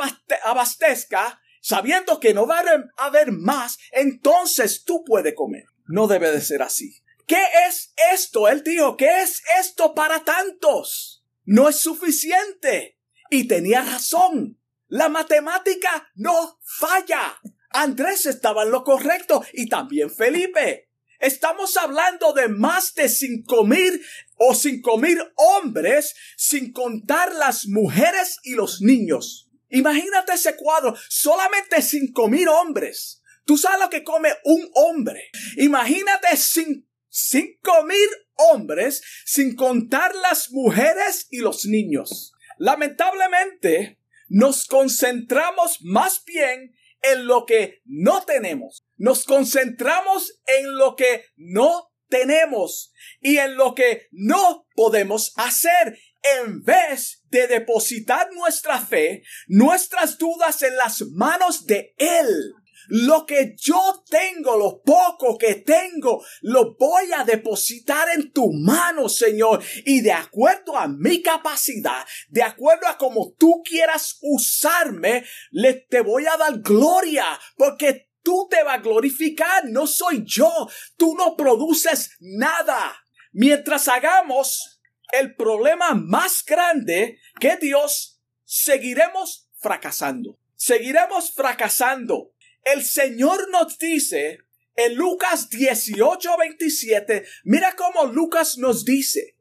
abastezca, 0.44 1.40
sabiendo 1.64 2.20
que 2.20 2.34
no 2.34 2.46
va 2.46 2.60
a 2.60 3.06
haber 3.06 3.32
más, 3.32 3.78
entonces 3.90 4.84
tú 4.84 5.02
puedes 5.02 5.34
comer. 5.34 5.64
No 5.86 6.06
debe 6.06 6.30
de 6.30 6.42
ser 6.42 6.60
así. 6.60 7.02
¿Qué 7.26 7.42
es 7.66 7.94
esto? 8.12 8.48
Él 8.48 8.62
dijo, 8.62 8.98
¿qué 8.98 9.22
es 9.22 9.42
esto 9.58 9.94
para 9.94 10.24
tantos? 10.24 11.24
No 11.46 11.70
es 11.70 11.80
suficiente. 11.80 12.98
Y 13.30 13.48
tenía 13.48 13.82
razón. 13.82 14.60
La 14.88 15.08
matemática 15.08 16.10
no 16.14 16.60
falla. 16.62 17.40
Andrés 17.70 18.26
estaba 18.26 18.64
en 18.64 18.70
lo 18.70 18.84
correcto 18.84 19.42
y 19.54 19.66
también 19.66 20.10
Felipe. 20.10 20.90
Estamos 21.18 21.78
hablando 21.78 22.34
de 22.34 22.48
más 22.48 22.94
de 22.94 23.08
cinco 23.08 23.64
mil 23.64 24.04
o 24.36 24.54
cinco 24.54 24.98
mil 24.98 25.18
hombres 25.36 26.14
sin 26.36 26.72
contar 26.72 27.34
las 27.34 27.66
mujeres 27.66 28.38
y 28.42 28.52
los 28.52 28.82
niños. 28.82 29.43
Imagínate 29.74 30.34
ese 30.34 30.56
cuadro, 30.56 30.94
solamente 31.08 31.82
cinco 31.82 32.28
mil 32.28 32.48
hombres. 32.48 33.20
Tú 33.44 33.58
sabes 33.58 33.80
lo 33.80 33.90
que 33.90 34.04
come 34.04 34.30
un 34.44 34.70
hombre. 34.74 35.30
Imagínate 35.56 36.28
cinco 36.36 37.84
mil 37.84 38.08
hombres, 38.36 39.02
sin 39.26 39.56
contar 39.56 40.14
las 40.14 40.52
mujeres 40.52 41.26
y 41.30 41.38
los 41.38 41.66
niños. 41.66 42.32
Lamentablemente, 42.58 43.98
nos 44.28 44.64
concentramos 44.66 45.78
más 45.82 46.24
bien 46.24 46.74
en 47.02 47.26
lo 47.26 47.44
que 47.44 47.82
no 47.84 48.22
tenemos. 48.22 48.84
Nos 48.96 49.24
concentramos 49.24 50.40
en 50.46 50.76
lo 50.76 50.94
que 50.94 51.24
no 51.36 51.90
tenemos 52.08 52.92
y 53.20 53.38
en 53.38 53.56
lo 53.56 53.74
que 53.74 54.06
no 54.12 54.68
podemos 54.76 55.32
hacer 55.36 55.98
en 56.24 56.62
vez 56.62 57.22
de 57.30 57.46
depositar 57.46 58.28
nuestra 58.32 58.80
fe, 58.80 59.22
nuestras 59.46 60.18
dudas 60.18 60.62
en 60.62 60.76
las 60.76 61.02
manos 61.12 61.66
de 61.66 61.94
Él. 61.98 62.54
Lo 62.88 63.24
que 63.24 63.54
yo 63.56 64.04
tengo, 64.08 64.56
lo 64.56 64.82
poco 64.82 65.38
que 65.38 65.54
tengo, 65.54 66.22
lo 66.42 66.76
voy 66.76 67.12
a 67.16 67.24
depositar 67.24 68.08
en 68.14 68.30
tu 68.30 68.52
mano, 68.52 69.08
Señor. 69.08 69.62
Y 69.86 70.02
de 70.02 70.12
acuerdo 70.12 70.76
a 70.76 70.86
mi 70.88 71.22
capacidad, 71.22 72.04
de 72.28 72.42
acuerdo 72.42 72.86
a 72.86 72.98
como 72.98 73.32
tú 73.38 73.62
quieras 73.64 74.18
usarme, 74.20 75.24
le 75.50 75.74
te 75.74 76.00
voy 76.00 76.26
a 76.26 76.36
dar 76.36 76.60
gloria, 76.60 77.24
porque 77.56 78.10
tú 78.22 78.48
te 78.50 78.62
vas 78.62 78.78
a 78.78 78.82
glorificar, 78.82 79.64
no 79.66 79.86
soy 79.86 80.22
yo. 80.26 80.68
Tú 80.96 81.14
no 81.16 81.36
produces 81.36 82.10
nada. 82.20 82.94
Mientras 83.32 83.88
hagamos 83.88 84.73
el 85.12 85.34
problema 85.34 85.94
más 85.94 86.44
grande 86.44 87.18
que 87.38 87.56
Dios, 87.56 88.20
seguiremos 88.44 89.48
fracasando. 89.56 90.38
Seguiremos 90.56 91.32
fracasando. 91.32 92.32
El 92.64 92.84
Señor 92.84 93.50
nos 93.50 93.78
dice 93.78 94.38
en 94.76 94.94
Lucas 94.94 95.50
18, 95.50 96.36
27, 96.36 97.24
mira 97.44 97.76
cómo 97.76 98.06
Lucas 98.06 98.58
nos 98.58 98.84
dice, 98.84 99.36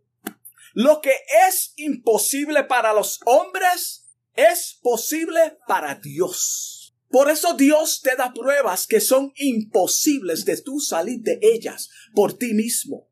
lo 0.74 1.02
que 1.02 1.16
es 1.48 1.74
imposible 1.78 2.64
para 2.64 2.94
los 2.94 3.20
hombres 3.26 4.06
es 4.36 4.80
posible 4.82 5.58
para 5.68 5.96
Dios. 5.96 6.96
Por 7.10 7.30
eso 7.30 7.54
Dios 7.54 8.02
te 8.02 8.16
da 8.16 8.34
pruebas 8.34 8.88
que 8.88 9.00
son 9.00 9.32
imposibles 9.36 10.46
de 10.46 10.60
tú 10.62 10.80
salir 10.80 11.22
de 11.22 11.40
ellas 11.42 11.90
por 12.16 12.38
ti 12.38 12.54
mismo. 12.56 13.08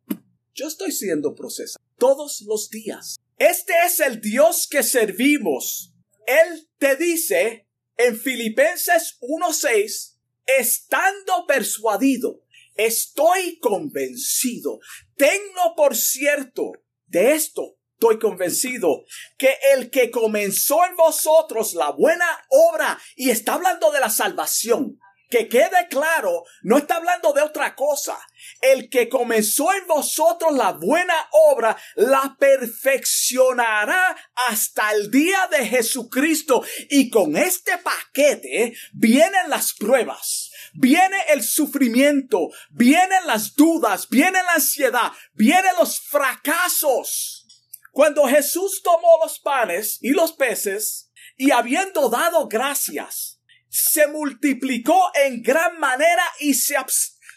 Yo 0.55 0.67
estoy 0.67 0.91
siendo 0.91 1.35
procesado 1.35 1.80
todos 2.01 2.41
los 2.47 2.71
días. 2.71 3.17
Este 3.37 3.73
es 3.85 3.99
el 3.99 4.21
Dios 4.21 4.67
que 4.67 4.81
servimos. 4.81 5.93
Él 6.25 6.67
te 6.79 6.95
dice, 6.95 7.67
en 7.95 8.19
Filipenses 8.19 9.19
1.6, 9.21 10.17
estando 10.47 11.45
persuadido, 11.45 12.41
estoy 12.73 13.59
convencido, 13.59 14.79
tengo 15.15 15.75
por 15.77 15.95
cierto, 15.95 16.71
de 17.05 17.33
esto 17.33 17.77
estoy 17.93 18.17
convencido, 18.17 19.03
que 19.37 19.55
el 19.75 19.91
que 19.91 20.09
comenzó 20.09 20.83
en 20.85 20.95
vosotros 20.95 21.75
la 21.75 21.91
buena 21.91 22.25
obra, 22.49 22.99
y 23.15 23.29
está 23.29 23.53
hablando 23.53 23.91
de 23.91 23.99
la 23.99 24.09
salvación, 24.09 24.99
que 25.29 25.47
quede 25.47 25.87
claro, 25.87 26.45
no 26.63 26.79
está 26.79 26.95
hablando 26.95 27.31
de 27.31 27.43
otra 27.43 27.75
cosa. 27.75 28.17
El 28.61 28.89
que 28.89 29.09
comenzó 29.09 29.73
en 29.73 29.87
vosotros 29.87 30.53
la 30.53 30.73
buena 30.73 31.15
obra, 31.31 31.75
la 31.95 32.35
perfeccionará 32.39 34.15
hasta 34.47 34.91
el 34.91 35.09
día 35.09 35.47
de 35.51 35.65
Jesucristo. 35.67 36.63
Y 36.89 37.09
con 37.09 37.35
este 37.35 37.77
paquete 37.79 38.73
vienen 38.93 39.49
las 39.49 39.73
pruebas, 39.73 40.51
viene 40.73 41.17
el 41.29 41.43
sufrimiento, 41.43 42.49
vienen 42.69 43.25
las 43.25 43.55
dudas, 43.55 44.07
viene 44.09 44.43
la 44.43 44.53
ansiedad, 44.53 45.11
vienen 45.33 45.73
los 45.79 45.99
fracasos. 45.99 47.47
Cuando 47.91 48.25
Jesús 48.25 48.81
tomó 48.83 49.19
los 49.23 49.39
panes 49.39 49.97
y 50.01 50.11
los 50.11 50.33
peces, 50.33 51.11
y 51.35 51.51
habiendo 51.51 52.09
dado 52.09 52.47
gracias, 52.47 53.41
se 53.67 54.07
multiplicó 54.07 55.11
en 55.25 55.41
gran 55.41 55.79
manera 55.79 56.23
y 56.39 56.53
se, 56.53 56.75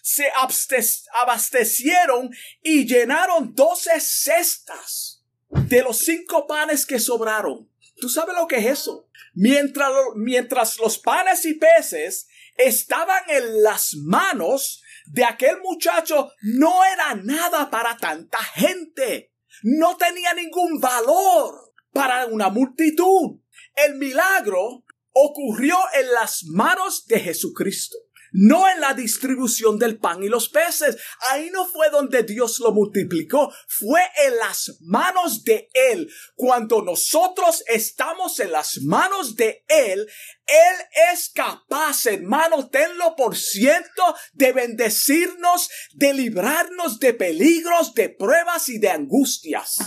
se 0.04 0.26
abastecieron 1.14 2.30
y 2.62 2.86
llenaron 2.86 3.54
doce 3.54 3.98
cestas 4.00 5.24
de 5.48 5.82
los 5.82 5.96
cinco 5.96 6.46
panes 6.46 6.84
que 6.84 7.00
sobraron. 7.00 7.70
¿Tú 7.96 8.10
sabes 8.10 8.36
lo 8.36 8.46
que 8.46 8.56
es 8.56 8.66
eso? 8.66 9.08
Mientras, 9.32 9.90
mientras 10.14 10.78
los 10.78 10.98
panes 10.98 11.46
y 11.46 11.54
peces 11.54 12.28
estaban 12.58 13.22
en 13.28 13.62
las 13.62 13.94
manos 13.94 14.82
de 15.06 15.24
aquel 15.24 15.62
muchacho, 15.62 16.30
no 16.42 16.84
era 16.84 17.14
nada 17.14 17.70
para 17.70 17.96
tanta 17.96 18.44
gente. 18.44 19.32
No 19.62 19.96
tenía 19.96 20.34
ningún 20.34 20.80
valor 20.80 21.72
para 21.94 22.26
una 22.26 22.50
multitud. 22.50 23.40
El 23.74 23.94
milagro 23.94 24.84
ocurrió 25.12 25.78
en 25.94 26.12
las 26.12 26.44
manos 26.44 27.06
de 27.06 27.20
Jesucristo, 27.20 27.96
no 28.34 28.68
en 28.68 28.80
la 28.80 28.94
distribución 28.94 29.78
del 29.78 29.98
pan 29.98 30.22
y 30.22 30.28
los 30.28 30.48
peces. 30.48 30.96
Ahí 31.30 31.50
no 31.50 31.66
fue 31.66 31.88
donde 31.90 32.24
Dios 32.24 32.58
lo 32.60 32.72
multiplicó, 32.72 33.52
fue 33.68 34.00
en 34.26 34.36
las 34.36 34.76
manos 34.80 35.44
de 35.44 35.70
Él. 35.72 36.10
Cuando 36.34 36.82
nosotros 36.82 37.62
estamos 37.66 38.38
en 38.40 38.52
las 38.52 38.82
manos 38.82 39.36
de 39.36 39.64
Él, 39.68 40.00
Él 40.46 40.76
es 41.12 41.30
capaz, 41.30 42.06
hermano, 42.06 42.68
tenlo 42.68 43.14
por 43.16 43.36
ciento, 43.36 44.14
de 44.32 44.52
bendecirnos, 44.52 45.70
de 45.92 46.12
librarnos 46.12 46.98
de 46.98 47.14
peligros, 47.14 47.94
de 47.94 48.08
pruebas 48.10 48.68
y 48.68 48.78
de 48.78 48.90
angustias. 48.90 49.78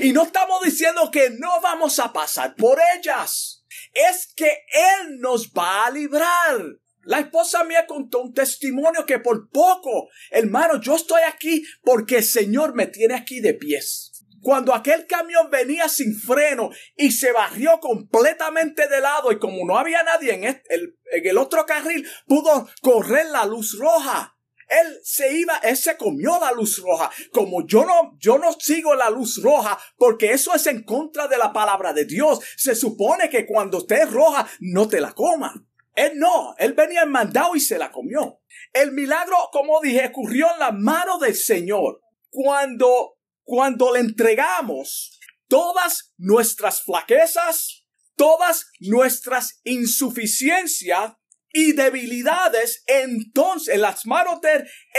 Y 0.00 0.12
no 0.12 0.24
estamos 0.24 0.62
diciendo 0.62 1.10
que 1.10 1.30
no 1.30 1.60
vamos 1.62 1.98
a 1.98 2.12
pasar 2.12 2.54
por 2.54 2.78
ellas 2.96 3.58
es 3.94 4.32
que 4.34 4.64
Él 5.00 5.20
nos 5.20 5.50
va 5.52 5.86
a 5.86 5.90
librar. 5.90 6.78
La 7.02 7.20
esposa 7.20 7.64
mía 7.64 7.86
contó 7.86 8.20
un 8.20 8.34
testimonio 8.34 9.06
que 9.06 9.18
por 9.18 9.50
poco, 9.50 10.08
hermano, 10.30 10.80
yo 10.80 10.96
estoy 10.96 11.22
aquí 11.26 11.64
porque 11.82 12.16
el 12.18 12.24
Señor 12.24 12.74
me 12.74 12.86
tiene 12.86 13.14
aquí 13.14 13.40
de 13.40 13.54
pies. 13.54 14.12
Cuando 14.40 14.74
aquel 14.74 15.06
camión 15.06 15.50
venía 15.50 15.88
sin 15.88 16.14
freno 16.14 16.70
y 16.96 17.10
se 17.10 17.32
barrió 17.32 17.80
completamente 17.80 18.88
de 18.88 19.00
lado 19.00 19.32
y 19.32 19.38
como 19.38 19.66
no 19.66 19.78
había 19.78 20.02
nadie 20.02 20.34
en 20.34 20.44
el, 20.44 20.62
en 20.68 21.26
el 21.26 21.38
otro 21.38 21.66
carril, 21.66 22.06
pudo 22.26 22.68
correr 22.80 23.26
la 23.26 23.46
luz 23.46 23.76
roja. 23.78 24.36
Él 24.68 25.00
se 25.02 25.32
iba, 25.34 25.56
él 25.62 25.76
se 25.76 25.96
comió 25.96 26.38
la 26.38 26.52
luz 26.52 26.78
roja. 26.78 27.10
Como 27.32 27.66
yo 27.66 27.84
no, 27.84 28.16
yo 28.18 28.38
no 28.38 28.52
sigo 28.52 28.94
la 28.94 29.10
luz 29.10 29.42
roja 29.42 29.78
porque 29.96 30.32
eso 30.32 30.54
es 30.54 30.66
en 30.66 30.82
contra 30.82 31.26
de 31.26 31.38
la 31.38 31.52
palabra 31.52 31.92
de 31.92 32.04
Dios. 32.04 32.40
Se 32.56 32.74
supone 32.74 33.30
que 33.30 33.46
cuando 33.46 33.78
esté 33.78 34.04
roja 34.04 34.46
no 34.60 34.86
te 34.88 35.00
la 35.00 35.12
coma. 35.12 35.64
Él 35.98 36.12
no, 36.14 36.54
él 36.58 36.74
venía 36.74 37.02
en 37.02 37.10
mandado 37.10 37.56
y 37.56 37.60
se 37.60 37.76
la 37.76 37.90
comió. 37.90 38.40
El 38.72 38.92
milagro, 38.92 39.36
como 39.50 39.80
dije, 39.80 40.06
ocurrió 40.06 40.46
en 40.52 40.60
la 40.60 40.70
mano 40.70 41.18
del 41.18 41.34
Señor. 41.34 42.00
Cuando, 42.30 43.16
cuando 43.42 43.92
le 43.92 43.98
entregamos 43.98 45.18
todas 45.48 46.12
nuestras 46.16 46.84
flaquezas, 46.84 47.84
todas 48.14 48.66
nuestras 48.78 49.58
insuficiencias 49.64 51.14
y 51.52 51.72
debilidades, 51.72 52.84
entonces, 52.86 53.74
en 53.74 53.80
las 53.80 54.06
manos 54.06 54.38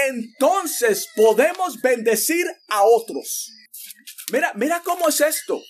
entonces 0.10 1.08
podemos 1.15 1.79
bendecir 1.82 2.46
a 2.68 2.84
otros. 2.84 3.53
Mira, 4.34 4.51
mira 4.56 4.82
cómo 4.84 5.08
es 5.08 5.22
esto. 5.22 5.62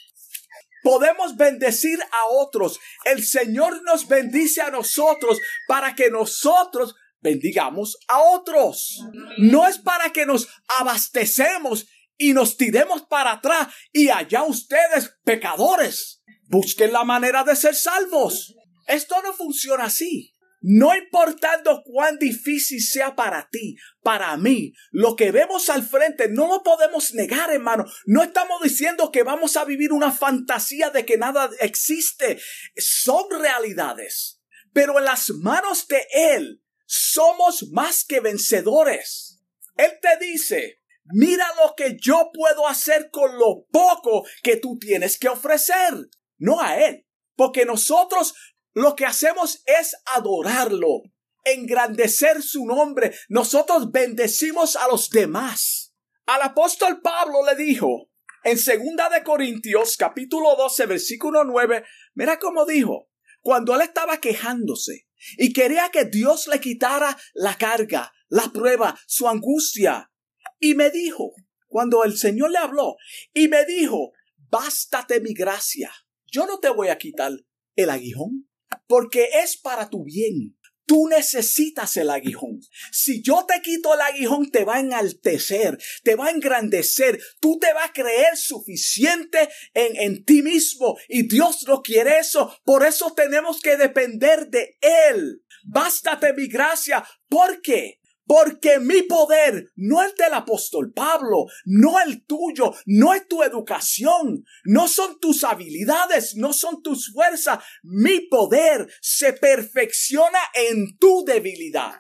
Podemos 0.84 1.36
bendecir 1.36 2.00
a 2.02 2.28
otros. 2.32 2.80
El 3.06 3.24
Señor 3.24 3.84
nos 3.84 4.08
bendice 4.08 4.62
a 4.62 4.72
nosotros 4.72 5.40
para 5.68 5.96
que 5.96 6.10
nosotros 6.10 6.96
bendigamos 7.22 7.98
a 8.08 8.22
otros. 8.22 9.04
No 9.38 9.68
es 9.68 9.78
para 9.78 10.12
que 10.12 10.26
nos 10.26 10.48
abastecemos 10.80 11.88
y 12.18 12.34
nos 12.34 12.58
tiremos 12.58 13.04
para 13.04 13.34
atrás 13.34 13.70
y 13.92 14.10
allá 14.10 14.44
ustedes, 14.44 15.16
pecadores, 15.24 16.22
busquen 16.48 16.94
la 16.94 17.04
manera 17.04 17.44
de 17.44 17.56
ser 17.56 17.76
salvos. 17.76 18.56
Esto 18.88 19.22
no 19.22 19.34
funciona 19.34 19.86
así. 19.86 20.34
No 20.62 20.94
importando 20.94 21.84
cuán 21.84 22.18
difícil 22.18 22.82
sea 22.82 23.16
para 23.16 23.48
ti, 23.50 23.78
para 24.04 24.36
mí, 24.36 24.74
lo 24.92 25.16
que 25.16 25.32
vemos 25.32 25.70
al 25.70 25.84
frente 25.84 26.28
no 26.28 26.48
lo 26.48 26.64
podemos 26.64 27.14
negar, 27.14 27.52
hermano. 27.52 27.86
No 28.06 28.24
estamos 28.24 28.62
diciendo 28.62 29.10
que 29.12 29.24
vamos 29.24 29.56
a 29.56 29.64
vivir 29.64 29.94
una 29.94 30.12
fantasía 30.12 30.90
de 30.90 31.06
que 31.06 31.18
nada 31.18 31.50
existe. 31.62 32.42
Son 32.76 33.26
realidades. 33.32 34.42
Pero 34.74 35.00
en 35.00 35.06
las 35.06 35.30
manos 35.30 35.88
de 35.88 36.06
Él 36.14 36.62
somos 36.86 37.70
más 37.72 38.04
que 38.04 38.20
vencedores. 38.20 39.42
Él 39.76 39.92
te 40.02 40.26
dice, 40.26 40.82
mira 41.06 41.46
lo 41.64 41.74
que 41.76 41.98
yo 42.02 42.32
puedo 42.34 42.68
hacer 42.68 43.10
con 43.12 43.38
lo 43.38 43.66
poco 43.72 44.26
que 44.44 44.58
tú 44.58 44.78
tienes 44.78 45.18
que 45.18 45.30
ofrecer. 45.30 45.94
No 46.38 46.60
a 46.60 46.78
Él. 46.78 47.06
Porque 47.36 47.64
nosotros 47.64 48.34
lo 48.74 48.96
que 48.96 49.06
hacemos 49.06 49.64
es 49.66 49.96
adorarlo, 50.06 51.04
engrandecer 51.44 52.42
su 52.42 52.66
nombre. 52.66 53.16
Nosotros 53.28 53.92
bendecimos 53.92 54.76
a 54.76 54.88
los 54.88 55.10
demás. 55.10 55.94
Al 56.26 56.42
apóstol 56.44 57.02
Pablo 57.02 57.40
le 57.46 57.56
dijo 57.56 58.10
en 58.44 58.58
segunda 58.58 59.10
de 59.10 59.24
Corintios 59.24 59.98
capítulo 59.98 60.56
12 60.56 60.86
versículo 60.86 61.44
9, 61.44 61.84
mira 62.14 62.40
cómo 62.40 62.66
dijo, 62.66 63.10
cuando 63.42 63.76
él 63.76 63.82
estaba 63.82 64.18
quejándose 64.18 65.08
y 65.38 65.52
quería 65.54 65.90
que 65.90 66.06
Dios 66.06 66.48
le 66.48 66.60
quitara 66.60 67.18
la 67.34 67.56
carga, 67.58 68.14
la 68.28 68.50
prueba, 68.54 68.98
su 69.08 69.28
angustia. 69.28 70.12
Y 70.60 70.76
me 70.76 70.90
dijo, 70.90 71.34
cuando 71.68 72.04
el 72.04 72.18
Señor 72.18 72.52
le 72.52 72.58
habló, 72.58 72.96
y 73.34 73.48
me 73.48 73.66
dijo, 73.66 74.12
bástate 74.50 75.20
mi 75.20 75.34
gracia. 75.34 75.92
Yo 76.26 76.46
no 76.46 76.60
te 76.60 76.70
voy 76.70 76.90
a 76.90 76.98
quitar 76.98 77.32
el 77.76 77.90
aguijón 77.90 78.49
porque 78.90 79.30
es 79.44 79.56
para 79.56 79.88
tu 79.88 80.04
bien. 80.04 80.58
Tú 80.88 81.08
necesitas 81.08 81.96
el 81.98 82.10
aguijón. 82.10 82.60
Si 82.92 83.22
yo 83.22 83.46
te 83.48 83.62
quito 83.62 83.94
el 83.94 84.02
aguijón, 84.02 84.50
te 84.50 84.66
va 84.66 84.78
a 84.78 84.80
enaltecer, 84.80 85.78
te 86.04 86.16
va 86.16 86.26
a 86.26 86.32
engrandecer, 86.32 87.22
tú 87.40 87.60
te 87.60 87.72
vas 87.74 87.92
a 87.92 87.94
creer 87.94 88.36
suficiente 88.36 89.48
en, 89.76 89.96
en 89.98 90.26
ti 90.26 90.42
mismo 90.42 90.98
y 91.08 91.28
Dios 91.28 91.66
no 91.68 91.84
quiere 91.84 92.18
eso. 92.18 92.52
Por 92.66 92.84
eso 92.84 93.14
tenemos 93.14 93.62
que 93.62 93.78
depender 93.78 94.48
de 94.48 94.80
Él. 94.82 95.44
Bástate 95.64 96.34
mi 96.34 96.48
gracia. 96.48 97.08
¿Por 97.28 97.62
qué? 97.62 97.99
Porque 98.30 98.80
mi 98.80 99.02
poder 99.02 99.72
no 99.76 100.04
es 100.04 100.14
del 100.14 100.36
apóstol 100.36 100.94
Pablo, 100.94 101.48
no 101.66 102.00
el 102.00 102.28
tuyo, 102.28 102.76
no 102.86 103.16
es 103.16 103.28
tu 103.28 103.42
educación, 103.42 104.46
no 104.66 104.88
son 104.88 105.20
tus 105.20 105.44
habilidades, 105.44 106.36
no 106.36 106.54
son 106.54 106.84
tus 106.84 107.12
fuerzas. 107.12 107.58
Mi 107.82 108.20
poder 108.28 108.88
se 109.02 109.34
perfecciona 109.34 110.38
en 110.54 110.96
tu 111.00 111.26
debilidad 111.26 111.96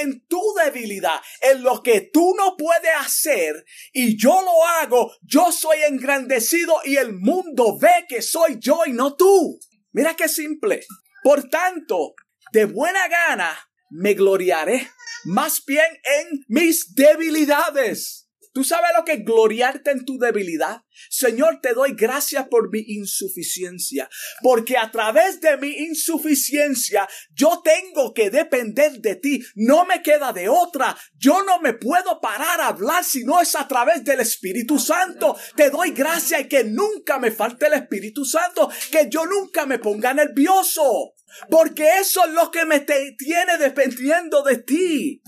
en 0.00 0.26
tu 0.26 0.42
debilidad, 0.64 1.20
en 1.40 1.62
lo 1.62 1.80
que 1.80 2.00
tú 2.00 2.34
no 2.36 2.56
puedes 2.56 2.90
hacer 2.98 3.64
y 3.92 4.18
yo 4.18 4.42
lo 4.42 4.66
hago, 4.80 5.12
yo 5.22 5.52
soy 5.52 5.78
engrandecido 5.86 6.80
y 6.84 6.96
el 6.96 7.12
mundo 7.12 7.78
ve 7.78 8.04
que 8.08 8.20
soy 8.20 8.56
yo 8.58 8.80
y 8.86 8.92
no 8.92 9.14
tú. 9.14 9.60
Mira 9.92 10.16
qué 10.16 10.28
simple. 10.28 10.84
Por 11.22 11.48
tanto, 11.48 12.14
de 12.52 12.64
buena 12.64 13.06
gana 13.06 13.56
me 13.90 14.14
gloriaré 14.14 14.90
más 15.24 15.64
bien 15.64 15.86
en 16.20 16.44
mis 16.48 16.94
debilidades. 16.94 18.24
¿Tú 18.54 18.62
sabes 18.62 18.90
lo 18.96 19.04
que 19.04 19.14
es 19.14 19.24
gloriarte 19.24 19.90
en 19.90 20.04
tu 20.04 20.16
debilidad? 20.16 20.82
Señor, 21.10 21.58
te 21.60 21.74
doy 21.74 21.94
gracias 21.96 22.46
por 22.48 22.70
mi 22.70 22.84
insuficiencia, 22.86 24.08
porque 24.42 24.76
a 24.76 24.92
través 24.92 25.40
de 25.40 25.56
mi 25.56 25.70
insuficiencia 25.70 27.08
yo 27.32 27.62
tengo 27.64 28.14
que 28.14 28.30
depender 28.30 29.00
de 29.00 29.16
ti. 29.16 29.44
No 29.56 29.84
me 29.86 30.02
queda 30.04 30.32
de 30.32 30.48
otra. 30.48 30.96
Yo 31.18 31.42
no 31.42 31.58
me 31.58 31.72
puedo 31.72 32.20
parar 32.20 32.60
a 32.60 32.68
hablar 32.68 33.02
si 33.02 33.24
no 33.24 33.40
es 33.40 33.56
a 33.56 33.66
través 33.66 34.04
del 34.04 34.20
Espíritu 34.20 34.78
Santo. 34.78 35.36
Te 35.56 35.70
doy 35.70 35.90
gracias 35.90 36.42
y 36.42 36.48
que 36.48 36.62
nunca 36.62 37.18
me 37.18 37.32
falte 37.32 37.66
el 37.66 37.72
Espíritu 37.72 38.24
Santo, 38.24 38.70
que 38.92 39.08
yo 39.10 39.26
nunca 39.26 39.66
me 39.66 39.80
ponga 39.80 40.14
nervioso. 40.14 41.14
Porque 41.50 41.98
eso 42.00 42.24
es 42.26 42.32
lo 42.32 42.50
que 42.50 42.64
me 42.64 42.80
tiene 42.80 43.58
dependiendo 43.58 44.42
de 44.42 44.58
ti. 44.58 45.22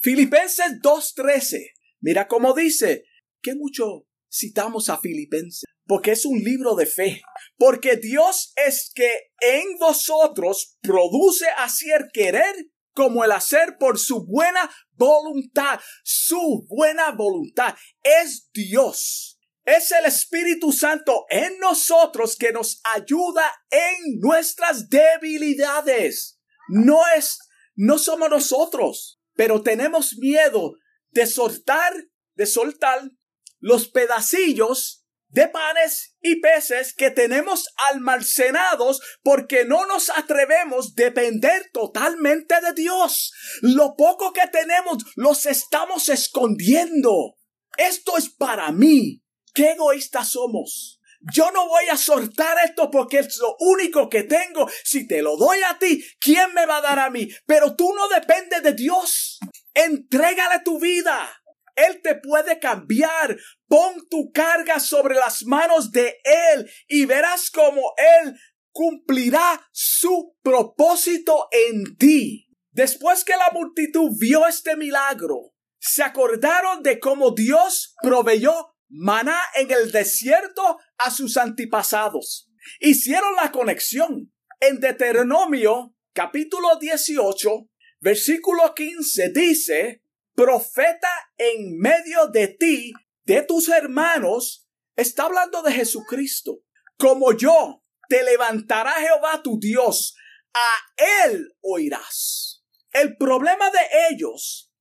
Filipenses 0.00 0.80
2.13. 0.82 1.60
Mira 2.00 2.28
cómo 2.28 2.54
dice. 2.54 3.04
Que 3.42 3.54
mucho 3.54 4.06
citamos 4.32 4.88
a 4.88 4.98
Filipenses. 4.98 5.64
Porque 5.86 6.12
es 6.12 6.24
un 6.24 6.38
libro 6.38 6.74
de 6.74 6.86
fe. 6.86 7.22
Porque 7.56 7.96
Dios 7.96 8.52
es 8.56 8.90
que 8.94 9.10
en 9.40 9.76
vosotros 9.78 10.78
produce 10.80 11.46
el 11.46 12.10
querer 12.12 12.54
como 12.94 13.24
el 13.24 13.32
hacer 13.32 13.76
por 13.78 13.98
su 13.98 14.24
buena 14.24 14.70
voluntad. 14.92 15.80
Su 16.04 16.66
buena 16.68 17.10
voluntad 17.12 17.74
es 18.02 18.48
Dios 18.52 19.33
es 19.64 19.90
el 19.92 20.04
Espíritu 20.06 20.72
Santo 20.72 21.24
en 21.30 21.58
nosotros 21.58 22.36
que 22.36 22.52
nos 22.52 22.80
ayuda 22.94 23.50
en 23.70 24.18
nuestras 24.20 24.88
debilidades. 24.88 26.38
No 26.68 27.00
es, 27.16 27.38
no 27.74 27.98
somos 27.98 28.30
nosotros, 28.30 29.20
pero 29.34 29.62
tenemos 29.62 30.16
miedo 30.18 30.74
de 31.10 31.26
soltar, 31.26 31.92
de 32.34 32.46
soltar 32.46 33.10
los 33.58 33.88
pedacillos 33.88 35.04
de 35.28 35.48
panes 35.48 36.16
y 36.20 36.40
peces 36.40 36.94
que 36.94 37.10
tenemos 37.10 37.68
almacenados 37.90 39.00
porque 39.22 39.64
no 39.64 39.84
nos 39.84 40.08
atrevemos 40.10 40.90
a 40.90 40.92
depender 40.94 41.70
totalmente 41.72 42.54
de 42.60 42.72
Dios. 42.74 43.32
Lo 43.60 43.96
poco 43.96 44.32
que 44.32 44.46
tenemos 44.52 45.04
los 45.16 45.46
estamos 45.46 46.08
escondiendo. 46.08 47.36
Esto 47.76 48.16
es 48.16 48.28
para 48.28 48.70
mí. 48.70 49.23
Qué 49.54 49.70
egoístas 49.70 50.30
somos. 50.30 51.00
Yo 51.32 51.50
no 51.52 51.68
voy 51.68 51.84
a 51.90 51.96
soltar 51.96 52.56
esto 52.64 52.90
porque 52.90 53.20
es 53.20 53.38
lo 53.38 53.56
único 53.60 54.10
que 54.10 54.24
tengo. 54.24 54.68
Si 54.82 55.06
te 55.06 55.22
lo 55.22 55.36
doy 55.36 55.58
a 55.62 55.78
ti, 55.78 56.04
¿quién 56.20 56.52
me 56.52 56.66
va 56.66 56.78
a 56.78 56.82
dar 56.82 56.98
a 56.98 57.08
mí? 57.08 57.28
Pero 57.46 57.74
tú 57.74 57.94
no 57.94 58.08
dependes 58.08 58.62
de 58.62 58.72
Dios. 58.72 59.38
Entrégale 59.72 60.60
tu 60.64 60.78
vida. 60.78 61.30
Él 61.76 62.02
te 62.02 62.16
puede 62.16 62.58
cambiar. 62.58 63.36
Pon 63.68 64.06
tu 64.10 64.32
carga 64.32 64.80
sobre 64.80 65.14
las 65.14 65.44
manos 65.44 65.90
de 65.92 66.20
Él 66.52 66.70
y 66.88 67.06
verás 67.06 67.50
cómo 67.50 67.94
Él 68.22 68.34
cumplirá 68.72 69.66
su 69.72 70.36
propósito 70.42 71.48
en 71.52 71.96
ti. 71.96 72.48
Después 72.72 73.24
que 73.24 73.36
la 73.36 73.50
multitud 73.52 74.10
vio 74.18 74.46
este 74.46 74.76
milagro, 74.76 75.54
se 75.78 76.02
acordaron 76.02 76.82
de 76.82 76.98
cómo 76.98 77.30
Dios 77.30 77.94
proveyó 78.02 78.73
maná 78.94 79.40
en 79.56 79.70
el 79.72 79.90
desierto 79.90 80.78
a 80.98 81.10
sus 81.10 81.36
antepasados. 81.36 82.48
Hicieron 82.80 83.34
la 83.36 83.50
conexión. 83.50 84.32
En 84.60 84.80
Deuteronomio 84.80 85.94
capítulo 86.12 86.78
18, 86.80 87.68
versículo 88.00 88.72
15 88.72 89.30
dice, 89.30 90.02
profeta 90.34 91.10
en 91.36 91.76
medio 91.78 92.28
de 92.28 92.48
ti, 92.48 92.92
de 93.24 93.42
tus 93.42 93.68
hermanos, 93.68 94.68
está 94.96 95.24
hablando 95.24 95.62
de 95.62 95.72
Jesucristo. 95.72 96.60
Como 96.96 97.36
yo, 97.36 97.82
te 98.08 98.22
levantará 98.22 98.92
Jehová 98.92 99.42
tu 99.42 99.58
Dios, 99.58 100.14
a 100.54 101.26
él 101.26 101.52
oirás. 101.60 102.64
El 102.92 103.16
problema 103.16 103.70
de 103.70 103.80
ellos 104.10 104.72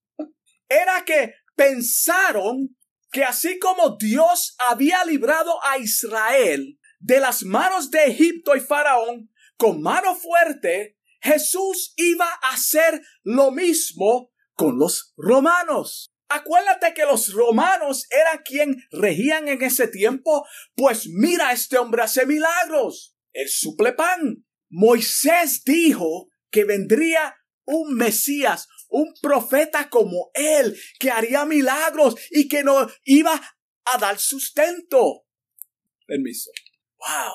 era 0.69 1.04
que 1.04 1.34
pensaron 1.56 2.78
que 3.13 3.23
así 3.23 3.60
como 3.60 3.95
Dios 3.95 4.56
había 4.58 5.06
librado 5.06 5.63
a 5.63 5.78
Israel 5.78 6.80
de 6.99 7.19
las 7.19 7.43
manos 7.43 7.91
de 7.91 8.06
Egipto 8.06 8.56
y 8.56 8.60
Faraón 8.60 9.30
con 9.56 9.82
mano 9.82 10.15
fuerte, 10.15 10.97
Jesús 11.21 11.93
iba 11.95 12.28
a 12.28 12.54
hacer 12.54 13.02
lo 13.21 13.52
mismo 13.52 14.32
con 14.56 14.80
los 14.80 15.13
romanos. 15.15 16.12
Acuérdate 16.28 16.95
que 16.95 17.06
los 17.06 17.32
romanos 17.34 18.08
eran 18.10 18.41
quien 18.43 18.84
regían 18.89 19.47
en 19.47 19.62
ese 19.62 19.88
tiempo. 19.88 20.47
Pues 20.76 21.08
mira, 21.08 21.52
este 21.52 21.78
hombre 21.78 22.02
hace 22.02 22.26
milagros. 22.26 23.15
Él 23.32 23.47
suple 23.47 23.93
pan. 23.93 24.43
Moisés 24.69 25.63
dijo 25.63 26.30
que 26.49 26.65
vendría 26.65 27.36
un 27.65 27.95
Mesías, 27.95 28.67
un 28.93 29.13
profeta 29.21 29.89
como 29.89 30.29
él, 30.36 30.79
que 30.99 31.10
haría 31.10 31.45
milagros 31.45 32.15
y 32.29 32.47
que 32.47 32.63
nos 32.63 32.91
iba 33.03 33.34
a 33.86 33.97
dar 33.97 34.19
sustento. 34.19 35.25
Permiso. 36.06 36.51
Wow. 36.99 37.34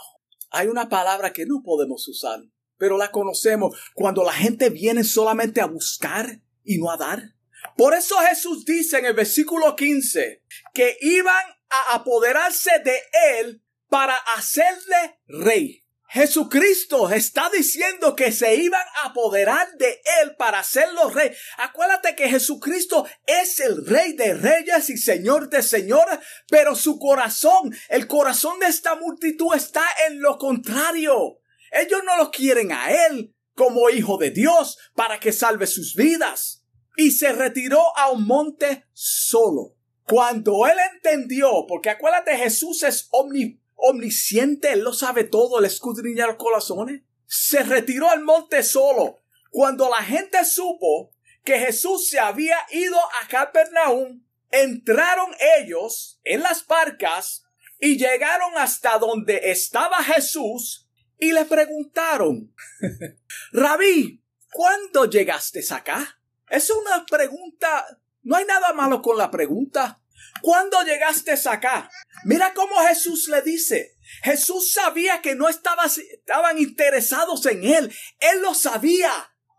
Hay 0.51 0.69
una 0.69 0.89
palabra 0.89 1.33
que 1.33 1.47
no 1.47 1.61
podemos 1.65 2.07
usar, 2.09 2.41
pero 2.77 2.97
la 2.97 3.11
conocemos 3.11 3.77
cuando 3.95 4.23
la 4.25 4.33
gente 4.33 4.71
viene 4.71 5.03
solamente 5.03 5.61
a 5.61 5.67
buscar 5.67 6.41
y 6.65 6.79
no 6.79 6.91
a 6.91 6.97
dar. 6.97 7.35
Por 7.77 7.93
eso 7.93 8.17
Jesús 8.19 8.65
dice 8.65 8.99
en 8.99 9.07
el 9.07 9.15
versículo 9.15 9.75
15 9.75 10.45
que 10.73 10.97
iban 11.01 11.45
a 11.71 11.95
apoderarse 11.95 12.71
de 12.85 12.99
él 13.41 13.65
para 13.89 14.15
hacerle 14.37 15.21
rey. 15.27 15.85
Jesucristo 16.11 17.11
está 17.11 17.51
diciendo 17.51 18.17
que 18.17 18.33
se 18.33 18.55
iban 18.57 18.85
a 19.03 19.09
apoderar 19.09 19.69
de 19.77 20.01
él 20.23 20.35
para 20.37 20.61
hacerlo 20.61 21.11
rey. 21.11 21.31
Acuérdate 21.59 22.17
que 22.17 22.31
Jesucristo 22.31 23.07
es 23.27 23.61
el 23.61 23.85
rey 23.87 24.15
de 24.15 24.33
reyes 24.33 24.89
y 24.89 24.97
señor 24.97 25.51
de 25.51 25.63
señores, 25.63 26.19
pero 26.49 26.75
su 26.75 26.99
corazón, 26.99 27.77
el 27.91 28.07
corazón 28.07 28.59
de 28.59 28.67
esta 28.67 28.97
multitud 28.97 29.55
está 29.55 29.85
en 30.09 30.23
lo 30.23 30.39
contrario. 30.39 31.41
Ellos 31.71 32.01
no 32.07 32.17
lo 32.17 32.31
quieren 32.31 32.73
a 32.73 32.91
él 32.91 33.35
como 33.55 33.91
hijo 33.91 34.17
de 34.17 34.31
Dios 34.31 34.79
para 34.95 35.21
que 35.21 35.33
salve 35.33 35.67
sus 35.67 35.95
vidas. 35.95 36.65
Y 36.97 37.13
se 37.13 37.33
retiró 37.33 37.97
a 37.97 38.11
un 38.11 38.27
monte 38.27 38.87
solo. 38.93 39.77
Cuando 40.05 40.67
él 40.67 40.79
entendió, 40.95 41.67
porque 41.69 41.91
acuérdate, 41.91 42.37
Jesús 42.37 42.83
es 42.83 43.09
omnipotente 43.13 43.68
omnisciente, 43.79 44.73
Él 44.73 44.81
lo 44.81 44.93
sabe 44.93 45.25
todo, 45.25 45.59
Él 45.59 45.65
escudriña 45.65 46.27
los 46.27 46.37
corazones. 46.37 47.03
Se 47.27 47.63
retiró 47.63 48.11
al 48.11 48.23
monte 48.23 48.63
solo. 48.63 49.21
Cuando 49.51 49.89
la 49.89 50.03
gente 50.03 50.45
supo 50.45 51.13
que 51.45 51.59
Jesús 51.59 52.09
se 52.09 52.19
había 52.19 52.59
ido 52.71 52.99
a 52.99 53.29
Capernaum, 53.29 54.23
entraron 54.51 55.31
ellos 55.59 56.21
en 56.25 56.43
las 56.43 56.67
barcas 56.67 57.45
y 57.79 57.97
llegaron 57.97 58.53
hasta 58.57 58.99
donde 58.99 59.51
estaba 59.51 60.03
Jesús 60.03 60.89
y 61.19 61.33
le 61.33 61.45
preguntaron, 61.45 62.55
Rabí, 63.53 64.23
¿cuándo 64.53 65.07
llegaste 65.07 65.63
acá? 65.71 66.21
Es 66.49 66.71
una 66.71 67.05
pregunta, 67.07 67.87
no 68.23 68.37
hay 68.37 68.45
nada 68.45 68.73
malo 68.73 69.03
con 69.03 69.19
la 69.19 69.31
pregunta. 69.31 70.01
¿Cuándo 70.43 70.83
llegaste 70.83 71.35
acá? 71.49 71.91
Mira 72.25 72.53
cómo 72.55 72.77
Jesús 72.87 73.29
le 73.29 73.43
dice. 73.43 73.97
Jesús 74.23 74.73
sabía 74.73 75.21
que 75.21 75.35
no 75.35 75.49
estaban 75.49 76.59
interesados 76.59 77.47
en 77.47 77.65
él. 77.65 77.95
Él 78.21 78.43
lo 78.43 78.55
sabía. 78.55 79.11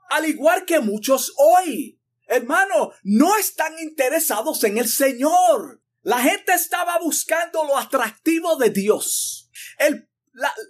Al 0.10 0.28
igual 0.28 0.65
que 0.65 0.80
muchos 0.80 1.34
hoy. 1.38 2.02
Hermano, 2.28 2.92
no 3.04 3.36
están 3.38 3.78
interesados 3.80 4.63
en 4.63 4.78
el 4.78 4.88
Señor. 4.88 5.82
La 6.02 6.20
gente 6.20 6.54
estaba 6.54 6.98
buscando 7.00 7.63
lo 7.63 7.78
atractivo 7.78 8.56
de 8.56 8.70
Dios. 8.70 9.50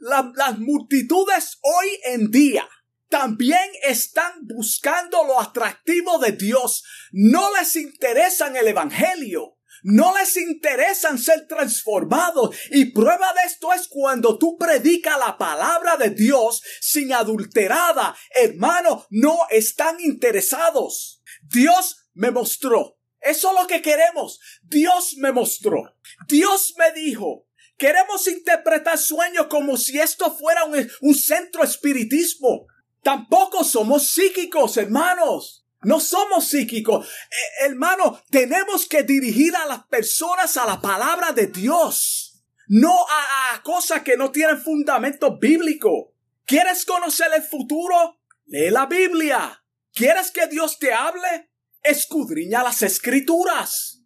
las 0.01 0.57
multitudes 0.59 1.59
hoy 1.61 1.99
en 2.05 2.31
día 2.31 2.67
también 3.09 3.69
están 3.83 4.47
buscando 4.47 5.23
lo 5.23 5.41
atractivo 5.41 6.19
de 6.19 6.31
Dios. 6.31 6.83
No 7.11 7.51
les 7.55 7.75
interesa 7.75 8.47
el 8.55 8.67
Evangelio. 8.67 9.58
No 9.83 10.13
les 10.17 10.35
interesan 10.37 11.17
ser 11.17 11.47
transformados. 11.47 12.55
Y 12.71 12.85
prueba 12.85 13.33
de 13.33 13.47
esto 13.47 13.73
es 13.73 13.87
cuando 13.87 14.37
tú 14.37 14.57
predicas 14.57 15.17
la 15.19 15.37
palabra 15.37 15.97
de 15.97 16.09
Dios 16.11 16.61
sin 16.81 17.13
adulterada. 17.13 18.15
Hermano, 18.35 19.05
no 19.09 19.37
están 19.49 19.99
interesados. 19.99 21.21
Dios 21.41 22.07
me 22.13 22.31
mostró. 22.31 22.97
Eso 23.21 23.49
es 23.49 23.61
lo 23.61 23.67
que 23.67 23.81
queremos. 23.81 24.39
Dios 24.61 25.15
me 25.17 25.31
mostró. 25.31 25.95
Dios 26.27 26.73
me 26.77 26.91
dijo. 26.93 27.45
Queremos 27.77 28.27
interpretar 28.27 28.97
sueños 28.97 29.47
como 29.47 29.77
si 29.77 29.99
esto 29.99 30.35
fuera 30.35 30.65
un, 30.65 30.89
un 31.01 31.15
centro 31.15 31.63
espiritismo. 31.63 32.67
Tampoco 33.01 33.63
somos 33.63 34.09
psíquicos, 34.09 34.75
hermanos. 34.75 35.58
No 35.83 35.99
somos 35.99 36.47
psíquicos. 36.49 37.07
Eh, 37.07 37.65
hermano, 37.65 38.21
tenemos 38.29 38.87
que 38.87 39.03
dirigir 39.03 39.55
a 39.55 39.65
las 39.65 39.85
personas 39.85 40.57
a 40.57 40.65
la 40.65 40.81
palabra 40.81 41.31
de 41.31 41.47
Dios. 41.47 42.43
No 42.67 42.93
a, 42.93 43.61
cosas 43.63 44.03
que 44.03 44.17
no 44.17 44.31
tienen 44.31 44.61
fundamento 44.61 45.37
bíblico. 45.37 46.13
¿Quieres 46.45 46.85
conocer 46.85 47.27
el 47.35 47.43
futuro? 47.43 48.19
Lee 48.45 48.69
la 48.69 48.85
Biblia. 48.85 49.63
¿Quieres 49.93 50.31
que 50.31 50.47
Dios 50.47 50.77
te 50.79 50.93
hable? 50.93 51.49
Escudriña 51.81 52.63
las 52.63 52.81
escrituras. 52.81 54.03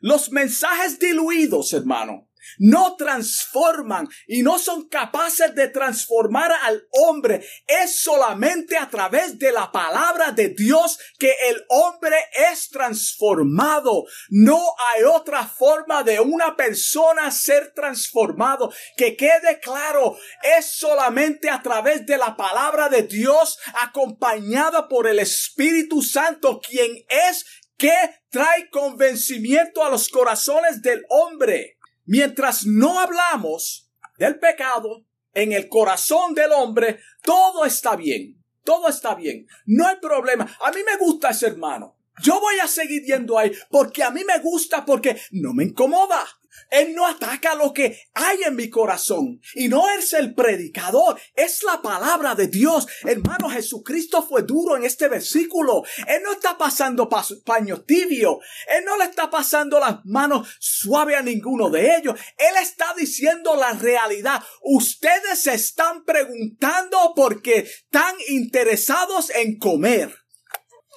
Los 0.00 0.30
mensajes 0.30 0.98
diluidos, 0.98 1.72
hermano, 1.72 2.29
no 2.58 2.96
transforman 2.96 4.08
y 4.26 4.42
no 4.42 4.58
son 4.58 4.88
capaces 4.88 5.54
de 5.54 5.68
transformar 5.68 6.52
al 6.62 6.86
hombre. 6.92 7.44
Es 7.66 8.00
solamente 8.00 8.76
a 8.76 8.88
través 8.88 9.38
de 9.38 9.52
la 9.52 9.70
palabra 9.72 10.32
de 10.32 10.48
Dios 10.50 10.98
que 11.18 11.34
el 11.48 11.64
hombre 11.68 12.16
es 12.52 12.68
transformado. 12.70 14.04
No 14.28 14.60
hay 14.78 15.04
otra 15.04 15.46
forma 15.46 16.02
de 16.02 16.20
una 16.20 16.56
persona 16.56 17.30
ser 17.30 17.72
transformado. 17.74 18.72
Que 18.96 19.16
quede 19.16 19.60
claro, 19.60 20.16
es 20.58 20.76
solamente 20.76 21.50
a 21.50 21.62
través 21.62 22.06
de 22.06 22.18
la 22.18 22.36
palabra 22.36 22.88
de 22.88 23.02
Dios 23.02 23.58
acompañada 23.82 24.88
por 24.88 25.06
el 25.06 25.18
Espíritu 25.18 26.02
Santo 26.02 26.60
quien 26.60 27.04
es 27.08 27.44
que 27.76 27.94
trae 28.30 28.68
convencimiento 28.70 29.82
a 29.84 29.90
los 29.90 30.08
corazones 30.08 30.82
del 30.82 31.04
hombre. 31.08 31.79
Mientras 32.10 32.66
no 32.66 32.98
hablamos 32.98 33.88
del 34.18 34.40
pecado 34.40 35.06
en 35.32 35.52
el 35.52 35.68
corazón 35.68 36.34
del 36.34 36.50
hombre, 36.50 36.98
todo 37.22 37.64
está 37.64 37.94
bien. 37.94 38.42
Todo 38.64 38.88
está 38.88 39.14
bien. 39.14 39.46
No 39.66 39.86
hay 39.86 39.94
problema. 40.02 40.44
A 40.60 40.72
mí 40.72 40.80
me 40.84 40.96
gusta 40.96 41.28
ese 41.30 41.46
hermano. 41.46 41.96
Yo 42.20 42.40
voy 42.40 42.58
a 42.58 42.66
seguir 42.66 43.04
yendo 43.04 43.38
ahí 43.38 43.52
porque 43.70 44.02
a 44.02 44.10
mí 44.10 44.24
me 44.24 44.40
gusta, 44.40 44.84
porque 44.84 45.20
no 45.30 45.54
me 45.54 45.62
incomoda. 45.62 46.26
Él 46.70 46.94
no 46.94 47.06
ataca 47.06 47.54
lo 47.54 47.72
que 47.72 48.00
hay 48.14 48.42
en 48.44 48.56
mi 48.56 48.70
corazón. 48.70 49.40
Y 49.54 49.68
no 49.68 49.88
es 49.90 50.12
el 50.12 50.34
predicador, 50.34 51.20
es 51.34 51.62
la 51.62 51.82
palabra 51.82 52.34
de 52.34 52.48
Dios. 52.48 52.86
Hermano, 53.02 53.50
Jesucristo 53.50 54.22
fue 54.22 54.42
duro 54.42 54.76
en 54.76 54.84
este 54.84 55.08
versículo. 55.08 55.82
Él 56.06 56.22
no 56.24 56.32
está 56.32 56.56
pasando 56.56 57.08
paño 57.44 57.82
tibio. 57.82 58.40
Él 58.68 58.84
no 58.84 58.96
le 58.96 59.04
está 59.04 59.30
pasando 59.30 59.80
las 59.80 60.04
manos 60.04 60.48
suave 60.58 61.16
a 61.16 61.22
ninguno 61.22 61.70
de 61.70 61.96
ellos. 61.96 62.18
Él 62.36 62.54
está 62.60 62.94
diciendo 62.96 63.56
la 63.56 63.72
realidad. 63.72 64.42
Ustedes 64.62 65.42
se 65.42 65.54
están 65.54 66.04
preguntando 66.04 67.12
porque 67.14 67.58
están 67.58 68.14
interesados 68.28 69.30
en 69.30 69.58
comer. 69.58 70.14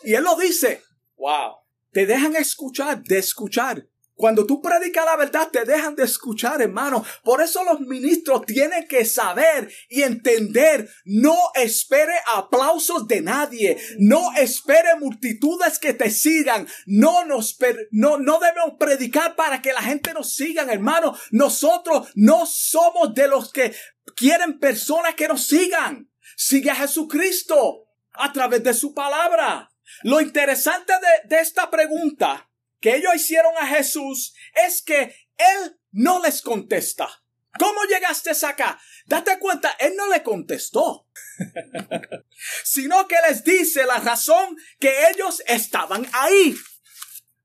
Y 0.04 0.14
él 0.14 0.24
lo 0.24 0.36
dice. 0.36 0.84
Wow. 1.18 1.58
Te 1.92 2.06
dejan 2.06 2.36
escuchar, 2.36 3.04
de 3.04 3.20
escuchar. 3.20 3.88
Cuando 4.16 4.46
tú 4.46 4.62
predicas 4.62 5.06
la 5.06 5.16
verdad, 5.16 5.50
te 5.52 5.66
dejan 5.66 5.96
de 5.96 6.04
escuchar, 6.04 6.62
hermano. 6.62 7.04
Por 7.24 7.42
eso 7.42 7.64
los 7.64 7.80
ministros 7.80 8.46
tienen 8.46 8.88
que 8.88 9.06
saber 9.06 9.74
y 9.90 10.04
entender. 10.04 10.88
No 11.04 11.36
espere 11.56 12.14
aplausos 12.36 13.08
de 13.08 13.22
nadie. 13.22 13.78
No 13.98 14.32
espere 14.38 14.96
multitudes 15.00 15.80
que 15.80 15.94
te 15.94 16.12
sigan. 16.12 16.68
No 16.86 17.26
nos, 17.26 17.58
no, 17.92 18.20
no 18.20 18.40
debemos 18.40 18.76
predicar 18.80 19.36
para 19.36 19.62
que 19.62 19.74
la 19.74 19.82
gente 19.82 20.14
nos 20.14 20.36
siga, 20.36 20.64
hermano. 20.72 21.18
Nosotros 21.32 22.10
no 22.14 22.46
somos 22.46 23.16
de 23.16 23.28
los 23.28 23.52
que 23.52 23.74
quieren 24.16 24.60
personas 24.60 25.16
que 25.16 25.28
nos 25.28 25.48
sigan. 25.48 26.12
Sigue 26.38 26.70
a 26.70 26.76
Jesucristo 26.76 27.88
a 28.14 28.32
través 28.32 28.64
de 28.64 28.76
su 28.76 28.94
palabra. 28.94 29.72
Lo 30.04 30.22
interesante 30.22 30.94
de, 30.94 31.36
de 31.36 31.42
esta 31.42 31.70
pregunta 31.72 32.48
que 32.84 32.98
ellos 32.98 33.16
hicieron 33.16 33.54
a 33.58 33.66
Jesús 33.66 34.36
es 34.68 34.82
que 34.82 35.16
Él 35.38 35.80
no 35.94 36.22
les 36.22 36.42
contesta. 36.42 37.24
¿Cómo 37.58 37.82
llegaste 37.86 38.32
acá? 38.46 38.78
Date 39.06 39.40
cuenta, 39.40 39.74
Él 39.80 39.94
no 39.96 40.10
le 40.10 40.22
contestó, 40.22 41.08
sino 42.66 43.08
que 43.08 43.16
les 43.30 43.46
dice 43.46 43.86
la 43.86 44.00
razón 44.00 44.58
que 44.80 45.08
ellos 45.10 45.42
estaban 45.48 46.06
ahí. 46.12 46.58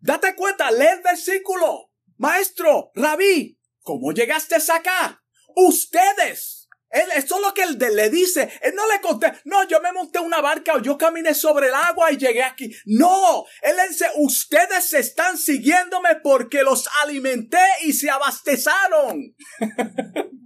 Date 0.01 0.35
cuenta, 0.35 0.73
lee 0.73 0.87
el 0.97 1.03
versículo. 1.03 1.93
Maestro, 2.17 2.91
rabí, 2.97 3.61
¿cómo 3.83 4.11
llegaste 4.11 4.57
acá? 4.57 5.23
Ustedes 5.55 6.58
él, 6.91 7.07
eso 7.17 7.37
es 7.37 7.43
lo 7.43 7.53
que 7.53 7.63
él 7.63 7.79
le 7.79 8.11
dice. 8.11 8.49
Él 8.63 8.75
no 8.75 8.87
le 8.89 9.01
conté, 9.01 9.33
no, 9.45 9.67
yo 9.69 9.81
me 9.81 9.93
monté 9.93 10.19
una 10.19 10.41
barca 10.41 10.75
o 10.75 10.83
yo 10.83 10.97
caminé 10.97 11.35
sobre 11.35 11.69
el 11.69 11.75
agua 11.75 12.11
y 12.13 12.17
llegué 12.17 12.43
aquí. 12.43 12.71
No, 12.87 13.45
él 13.63 13.77
dice, 13.89 14.07
ustedes 14.17 14.93
están 14.95 15.37
siguiéndome 15.37 16.17
porque 16.23 16.63
los 16.63 16.89
alimenté 17.03 17.59
y 17.85 17.93
se 17.93 18.11
abastezaron. 18.11 19.35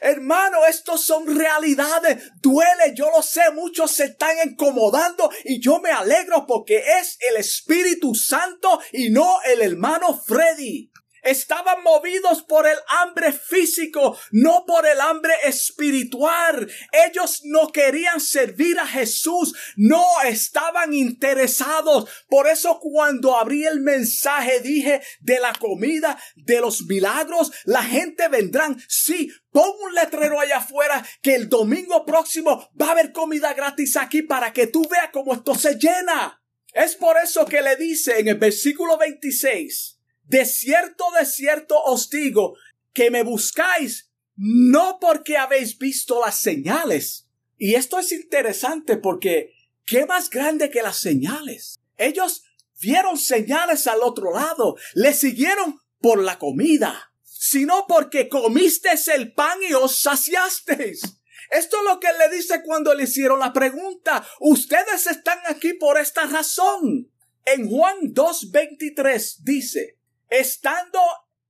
Hermano, 0.00 0.58
estos 0.68 1.04
son 1.04 1.36
realidades. 1.36 2.30
Duele, 2.40 2.94
yo 2.94 3.10
lo 3.10 3.22
sé, 3.22 3.50
muchos 3.54 3.90
se 3.90 4.04
están 4.04 4.36
incomodando 4.44 5.30
y 5.44 5.60
yo 5.60 5.80
me 5.80 5.90
alegro 5.90 6.46
porque 6.46 6.84
es 7.00 7.16
el 7.30 7.36
Espíritu 7.36 8.14
Santo 8.14 8.80
y 8.92 9.10
no 9.10 9.40
el 9.44 9.62
hermano 9.62 10.18
Freddy. 10.18 10.90
Estaban 11.28 11.82
movidos 11.82 12.42
por 12.42 12.66
el 12.66 12.78
hambre 12.88 13.32
físico, 13.32 14.18
no 14.30 14.64
por 14.66 14.86
el 14.86 14.98
hambre 14.98 15.34
espiritual. 15.44 16.70
Ellos 17.06 17.42
no 17.44 17.68
querían 17.68 18.18
servir 18.18 18.78
a 18.78 18.86
Jesús, 18.86 19.54
no 19.76 20.02
estaban 20.24 20.94
interesados. 20.94 22.08
Por 22.28 22.48
eso 22.48 22.80
cuando 22.80 23.36
abrí 23.36 23.66
el 23.66 23.80
mensaje 23.80 24.60
dije 24.60 25.02
de 25.20 25.38
la 25.38 25.52
comida, 25.52 26.18
de 26.34 26.60
los 26.60 26.86
milagros, 26.86 27.52
la 27.64 27.82
gente 27.82 28.28
vendrán. 28.28 28.82
Sí, 28.88 29.30
pon 29.50 29.70
un 29.82 29.94
letrero 29.94 30.40
allá 30.40 30.58
afuera 30.58 31.04
que 31.20 31.34
el 31.34 31.50
domingo 31.50 32.06
próximo 32.06 32.70
va 32.80 32.88
a 32.88 32.92
haber 32.92 33.12
comida 33.12 33.52
gratis 33.52 33.98
aquí 33.98 34.22
para 34.22 34.54
que 34.54 34.66
tú 34.66 34.88
veas 34.88 35.10
cómo 35.12 35.34
esto 35.34 35.54
se 35.54 35.74
llena. 35.74 36.42
Es 36.72 36.96
por 36.96 37.16
eso 37.16 37.44
que 37.44 37.62
le 37.62 37.76
dice 37.76 38.18
en 38.18 38.28
el 38.28 38.36
versículo 38.36 38.96
26, 38.98 39.97
de 40.28 40.44
cierto, 40.44 41.04
de 41.18 41.26
cierto 41.26 41.82
os 41.82 42.10
digo 42.10 42.54
que 42.92 43.10
me 43.10 43.22
buscáis 43.22 44.10
no 44.36 44.98
porque 45.00 45.36
habéis 45.36 45.78
visto 45.78 46.20
las 46.24 46.38
señales. 46.38 47.26
Y 47.56 47.74
esto 47.74 47.98
es 47.98 48.12
interesante 48.12 48.96
porque 48.96 49.52
¿qué 49.84 50.06
más 50.06 50.30
grande 50.30 50.70
que 50.70 50.82
las 50.82 50.98
señales? 50.98 51.80
Ellos 51.96 52.44
vieron 52.80 53.18
señales 53.18 53.86
al 53.86 54.02
otro 54.02 54.32
lado, 54.32 54.76
le 54.94 55.12
siguieron 55.12 55.80
por 56.00 56.22
la 56.22 56.38
comida, 56.38 57.12
sino 57.24 57.86
porque 57.88 58.28
comisteis 58.28 59.08
el 59.08 59.32
pan 59.32 59.58
y 59.68 59.72
os 59.72 59.98
saciasteis. 60.00 61.00
Esto 61.50 61.78
es 61.78 61.84
lo 61.84 61.98
que 61.98 62.08
le 62.18 62.36
dice 62.36 62.62
cuando 62.62 62.94
le 62.94 63.04
hicieron 63.04 63.40
la 63.40 63.52
pregunta. 63.52 64.24
Ustedes 64.40 65.06
están 65.06 65.38
aquí 65.46 65.72
por 65.72 65.98
esta 65.98 66.26
razón. 66.26 67.10
En 67.44 67.68
Juan 67.68 67.96
2.23 68.14 69.38
dice, 69.42 69.97
estando 70.28 71.00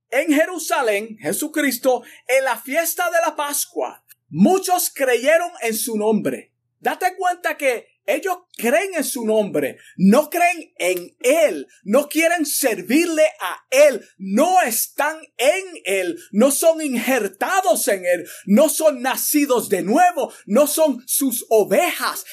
en 0.09 0.33
Jerusalén, 0.33 1.17
Jesucristo, 1.19 2.03
en 2.27 2.43
la 2.43 2.57
fiesta 2.57 3.09
de 3.11 3.17
la 3.25 3.35
Pascua, 3.35 4.03
muchos 4.29 4.91
creyeron 4.93 5.51
en 5.61 5.75
su 5.75 5.97
nombre. 5.97 6.53
Date 6.79 7.15
cuenta 7.17 7.57
que 7.57 7.88
ellos 8.09 8.37
creen 8.57 8.95
en 8.95 9.03
su 9.03 9.25
nombre, 9.25 9.77
no 9.97 10.29
creen 10.29 10.73
en 10.77 11.15
Él, 11.19 11.67
no 11.83 12.09
quieren 12.09 12.45
servirle 12.45 13.23
a 13.39 13.65
Él, 13.69 14.03
no 14.17 14.61
están 14.61 15.19
en 15.37 15.65
Él, 15.85 16.19
no 16.31 16.51
son 16.51 16.81
injertados 16.81 17.87
en 17.87 18.05
Él, 18.05 18.27
no 18.45 18.69
son 18.69 19.01
nacidos 19.01 19.69
de 19.69 19.83
nuevo, 19.83 20.33
no 20.45 20.67
son 20.67 21.03
sus 21.05 21.45
ovejas. 21.49 22.25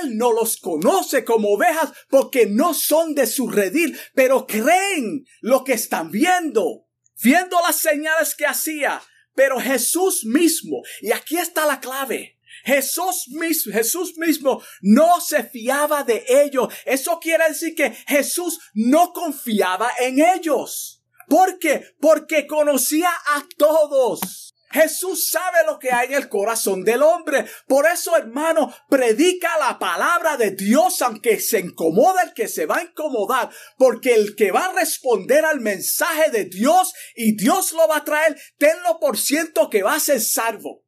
Él 0.00 0.16
no 0.16 0.32
los 0.32 0.58
conoce 0.58 1.24
como 1.24 1.48
ovejas 1.54 1.92
porque 2.10 2.46
no 2.46 2.74
son 2.74 3.14
de 3.14 3.26
su 3.26 3.48
redil, 3.48 3.98
pero 4.14 4.46
creen 4.46 5.24
lo 5.40 5.64
que 5.64 5.72
están 5.72 6.10
viendo, 6.10 6.86
viendo 7.22 7.58
las 7.66 7.76
señales 7.76 8.34
que 8.34 8.46
hacía. 8.46 9.02
Pero 9.34 9.58
Jesús 9.58 10.24
mismo, 10.26 10.82
y 11.00 11.12
aquí 11.12 11.38
está 11.38 11.64
la 11.64 11.80
clave, 11.80 12.38
Jesús 12.64 13.28
mismo, 13.28 13.72
Jesús 13.72 14.16
mismo 14.16 14.62
no 14.80 15.20
se 15.20 15.44
fiaba 15.44 16.04
de 16.04 16.24
ellos. 16.28 16.72
Eso 16.84 17.18
quiere 17.20 17.48
decir 17.48 17.74
que 17.74 17.90
Jesús 18.06 18.60
no 18.74 19.12
confiaba 19.12 19.90
en 19.98 20.20
ellos. 20.20 21.02
¿Por 21.28 21.58
qué? 21.58 21.94
Porque 22.00 22.46
conocía 22.46 23.10
a 23.10 23.46
todos. 23.56 24.52
Jesús 24.72 25.28
sabe 25.28 25.58
lo 25.66 25.78
que 25.78 25.92
hay 25.92 26.08
en 26.08 26.14
el 26.14 26.28
corazón 26.28 26.82
del 26.82 27.02
hombre. 27.02 27.44
Por 27.66 27.86
eso, 27.86 28.16
hermano, 28.16 28.74
predica 28.88 29.58
la 29.58 29.78
palabra 29.78 30.36
de 30.36 30.52
Dios, 30.52 31.02
aunque 31.02 31.38
se 31.40 31.60
incomoda 31.60 32.22
el 32.22 32.32
que 32.32 32.48
se 32.48 32.66
va 32.66 32.78
a 32.78 32.82
incomodar, 32.82 33.50
porque 33.76 34.14
el 34.14 34.34
que 34.34 34.50
va 34.50 34.66
a 34.66 34.72
responder 34.72 35.44
al 35.44 35.60
mensaje 35.60 36.30
de 36.30 36.46
Dios 36.46 36.94
y 37.14 37.36
Dios 37.36 37.72
lo 37.72 37.86
va 37.86 37.98
a 37.98 38.04
traer, 38.04 38.40
tenlo 38.56 38.98
por 38.98 39.18
ciento 39.18 39.68
que 39.68 39.82
va 39.82 39.94
a 39.94 40.00
ser 40.00 40.20
salvo 40.20 40.84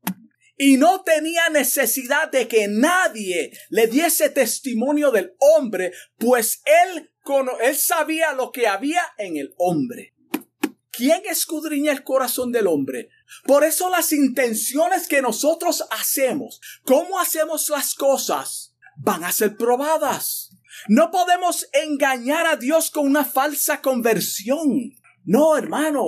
y 0.57 0.77
no 0.77 1.03
tenía 1.03 1.49
necesidad 1.49 2.31
de 2.31 2.49
que 2.49 2.69
nadie 2.69 3.53
le 3.71 3.87
diese 3.87 4.31
testimonio 4.31 5.11
del 5.11 5.35
hombre, 5.39 5.93
pues 6.19 6.63
él, 6.65 7.11
él 7.63 7.77
sabía 7.77 8.33
lo 8.33 8.53
que 8.53 8.67
había 8.67 9.03
en 9.19 9.37
el 9.37 9.55
hombre. 9.59 10.15
¿Quién 10.91 11.23
escudriña 11.29 11.91
el 11.91 12.05
corazón 12.05 12.53
del 12.53 12.69
hombre? 12.69 13.09
Por 13.45 13.65
eso 13.65 13.91
las 13.91 14.13
intenciones 14.13 15.09
que 15.09 15.23
nosotros 15.23 15.85
hacemos, 15.91 16.61
cómo 16.85 17.19
hacemos 17.19 17.69
las 17.69 17.95
cosas, 17.95 18.77
van 18.97 19.25
a 19.25 19.33
ser 19.33 19.57
probadas. 19.57 20.51
No 20.89 21.11
podemos 21.11 21.69
engañar 21.73 22.47
a 22.47 22.57
Dios 22.57 22.91
con 22.91 23.07
una 23.07 23.25
falsa 23.25 23.81
conversión. 23.81 24.93
No, 25.25 25.57
hermano, 25.57 26.05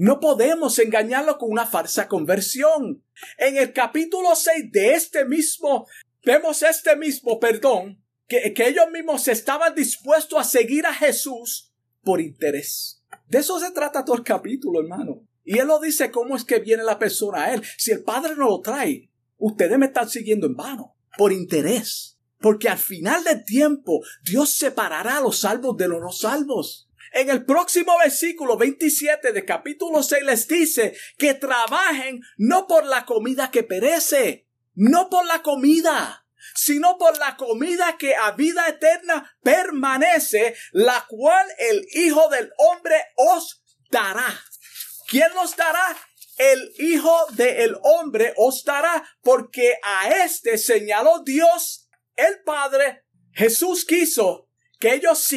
no 0.00 0.18
podemos 0.18 0.78
engañarlo 0.78 1.36
con 1.36 1.50
una 1.50 1.66
falsa 1.66 2.08
conversión. 2.08 3.04
En 3.36 3.58
el 3.58 3.74
capítulo 3.74 4.34
6 4.34 4.72
de 4.72 4.94
este 4.94 5.26
mismo, 5.26 5.86
vemos 6.24 6.62
este 6.62 6.96
mismo 6.96 7.38
perdón, 7.38 8.02
que, 8.26 8.54
que 8.54 8.68
ellos 8.68 8.86
mismos 8.90 9.28
estaban 9.28 9.74
dispuestos 9.74 10.38
a 10.38 10.44
seguir 10.44 10.86
a 10.86 10.94
Jesús 10.94 11.74
por 12.02 12.22
interés. 12.22 13.04
De 13.28 13.40
eso 13.40 13.60
se 13.60 13.72
trata 13.72 14.02
todo 14.02 14.16
el 14.16 14.22
capítulo, 14.22 14.80
hermano. 14.80 15.20
Y 15.44 15.58
él 15.58 15.66
lo 15.66 15.78
dice 15.78 16.10
cómo 16.10 16.34
es 16.34 16.46
que 16.46 16.60
viene 16.60 16.82
la 16.82 16.98
persona 16.98 17.44
a 17.44 17.52
él. 17.52 17.62
Si 17.76 17.90
el 17.90 18.02
Padre 18.02 18.36
no 18.36 18.48
lo 18.48 18.60
trae, 18.62 19.10
ustedes 19.36 19.78
me 19.78 19.84
están 19.84 20.08
siguiendo 20.08 20.46
en 20.46 20.56
vano, 20.56 20.96
por 21.18 21.30
interés. 21.30 22.16
Porque 22.38 22.70
al 22.70 22.78
final 22.78 23.22
del 23.22 23.44
tiempo, 23.44 24.00
Dios 24.24 24.54
separará 24.54 25.18
a 25.18 25.20
los 25.20 25.40
salvos 25.40 25.76
de 25.76 25.88
los 25.88 26.00
no 26.00 26.10
salvos. 26.10 26.89
En 27.12 27.28
el 27.28 27.44
próximo 27.44 27.98
versículo 27.98 28.56
27 28.56 29.32
de 29.32 29.44
capítulo 29.44 30.02
6 30.02 30.22
les 30.22 30.46
dice 30.46 30.96
que 31.18 31.34
trabajen 31.34 32.20
no 32.36 32.66
por 32.66 32.84
la 32.86 33.04
comida 33.04 33.50
que 33.50 33.64
perece, 33.64 34.46
no 34.74 35.10
por 35.10 35.26
la 35.26 35.42
comida, 35.42 36.24
sino 36.54 36.98
por 36.98 37.18
la 37.18 37.36
comida 37.36 37.96
que 37.98 38.14
a 38.14 38.32
vida 38.32 38.68
eterna 38.68 39.36
permanece, 39.42 40.54
la 40.72 41.04
cual 41.08 41.46
el 41.58 41.84
Hijo 41.92 42.28
del 42.28 42.52
Hombre 42.56 42.96
os 43.16 43.62
dará. 43.90 44.40
¿Quién 45.08 45.32
nos 45.34 45.56
dará? 45.56 45.96
El 46.38 46.72
Hijo 46.78 47.26
del 47.32 47.76
Hombre 47.82 48.34
os 48.36 48.64
dará, 48.64 49.04
porque 49.22 49.74
a 49.82 50.10
este 50.24 50.58
señaló 50.58 51.22
Dios 51.24 51.88
el 52.14 52.42
Padre. 52.44 53.04
Jesús 53.32 53.84
quiso 53.84 54.49
que 54.80 54.94
ellos 54.94 55.28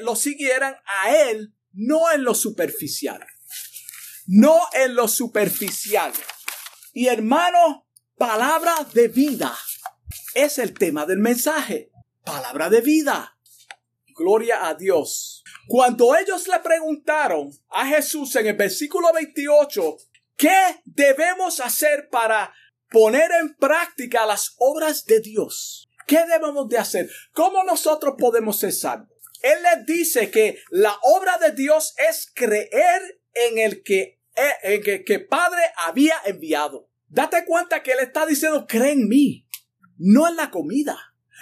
lo 0.00 0.16
siguieran 0.16 0.76
a 0.86 1.14
Él, 1.14 1.54
no 1.72 2.10
en 2.12 2.22
lo 2.22 2.34
superficial. 2.34 3.26
No 4.26 4.60
en 4.72 4.94
lo 4.94 5.08
superficial. 5.08 6.12
Y 6.94 7.08
hermano, 7.08 7.88
palabra 8.16 8.74
de 8.94 9.08
vida 9.08 9.54
es 10.34 10.58
el 10.58 10.72
tema 10.72 11.04
del 11.04 11.18
mensaje. 11.18 11.90
Palabra 12.24 12.70
de 12.70 12.80
vida. 12.80 13.36
Gloria 14.14 14.68
a 14.68 14.74
Dios. 14.74 15.42
Cuando 15.66 16.14
ellos 16.14 16.46
le 16.46 16.60
preguntaron 16.60 17.50
a 17.70 17.86
Jesús 17.86 18.36
en 18.36 18.46
el 18.46 18.56
versículo 18.56 19.12
28, 19.12 19.96
¿qué 20.36 20.80
debemos 20.84 21.58
hacer 21.58 22.08
para 22.08 22.54
poner 22.88 23.32
en 23.40 23.56
práctica 23.56 24.26
las 24.26 24.54
obras 24.58 25.04
de 25.06 25.20
Dios? 25.20 25.88
¿Qué 26.06 26.18
debemos 26.26 26.68
de 26.68 26.78
hacer? 26.78 27.10
¿Cómo 27.32 27.64
nosotros 27.64 28.14
podemos 28.18 28.58
ser 28.58 28.72
salvos? 28.72 29.08
Él 29.42 29.58
les 29.62 29.86
dice 29.86 30.30
que 30.30 30.58
la 30.70 30.96
obra 31.02 31.38
de 31.38 31.52
Dios 31.52 31.94
es 32.08 32.30
creer 32.32 33.20
en 33.34 33.58
el 33.58 33.82
que, 33.82 34.20
eh, 34.36 34.52
en 34.62 34.82
que, 34.82 35.04
que 35.04 35.18
Padre 35.18 35.62
había 35.76 36.14
enviado. 36.24 36.88
Date 37.08 37.44
cuenta 37.44 37.82
que 37.82 37.92
Él 37.92 37.98
está 38.00 38.24
diciendo, 38.24 38.66
cree 38.66 38.92
en 38.92 39.08
mí, 39.08 39.46
no 39.98 40.28
en 40.28 40.36
la 40.36 40.50
comida, 40.50 40.98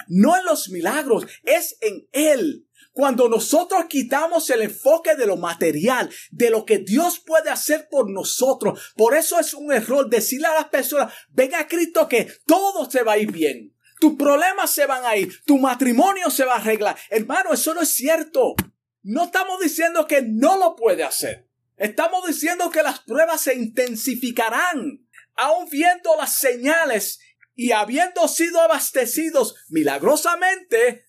no 0.07 0.37
en 0.37 0.45
los 0.45 0.69
milagros, 0.69 1.25
es 1.43 1.77
en 1.81 2.07
Él. 2.11 2.67
Cuando 2.91 3.29
nosotros 3.29 3.85
quitamos 3.87 4.49
el 4.49 4.63
enfoque 4.63 5.15
de 5.15 5.25
lo 5.25 5.37
material, 5.37 6.09
de 6.31 6.49
lo 6.49 6.65
que 6.65 6.79
Dios 6.79 7.19
puede 7.19 7.49
hacer 7.49 7.87
por 7.89 8.09
nosotros, 8.09 8.93
por 8.97 9.15
eso 9.15 9.39
es 9.39 9.53
un 9.53 9.71
error 9.71 10.09
decirle 10.09 10.47
a 10.47 10.55
las 10.55 10.67
personas, 10.67 11.13
venga 11.29 11.59
a 11.59 11.67
Cristo 11.67 12.09
que 12.09 12.27
todo 12.45 12.89
se 12.91 13.03
va 13.03 13.13
a 13.13 13.17
ir 13.17 13.31
bien. 13.31 13.73
Tus 14.01 14.15
problemas 14.15 14.71
se 14.71 14.87
van 14.87 15.05
a 15.05 15.15
ir, 15.15 15.43
tu 15.45 15.59
matrimonio 15.59 16.31
se 16.31 16.43
va 16.43 16.55
a 16.55 16.57
arreglar. 16.57 16.97
Hermano, 17.11 17.53
eso 17.53 17.75
no 17.75 17.81
es 17.81 17.89
cierto. 17.89 18.55
No 19.03 19.25
estamos 19.25 19.59
diciendo 19.59 20.07
que 20.07 20.23
no 20.23 20.57
lo 20.57 20.75
puede 20.75 21.03
hacer. 21.03 21.47
Estamos 21.77 22.25
diciendo 22.25 22.71
que 22.71 22.81
las 22.81 23.01
pruebas 23.01 23.41
se 23.41 23.53
intensificarán, 23.53 25.07
aun 25.35 25.69
viendo 25.69 26.15
las 26.17 26.35
señales 26.35 27.19
y 27.53 27.73
habiendo 27.73 28.27
sido 28.27 28.59
abastecidos 28.61 29.53
milagrosamente, 29.69 31.05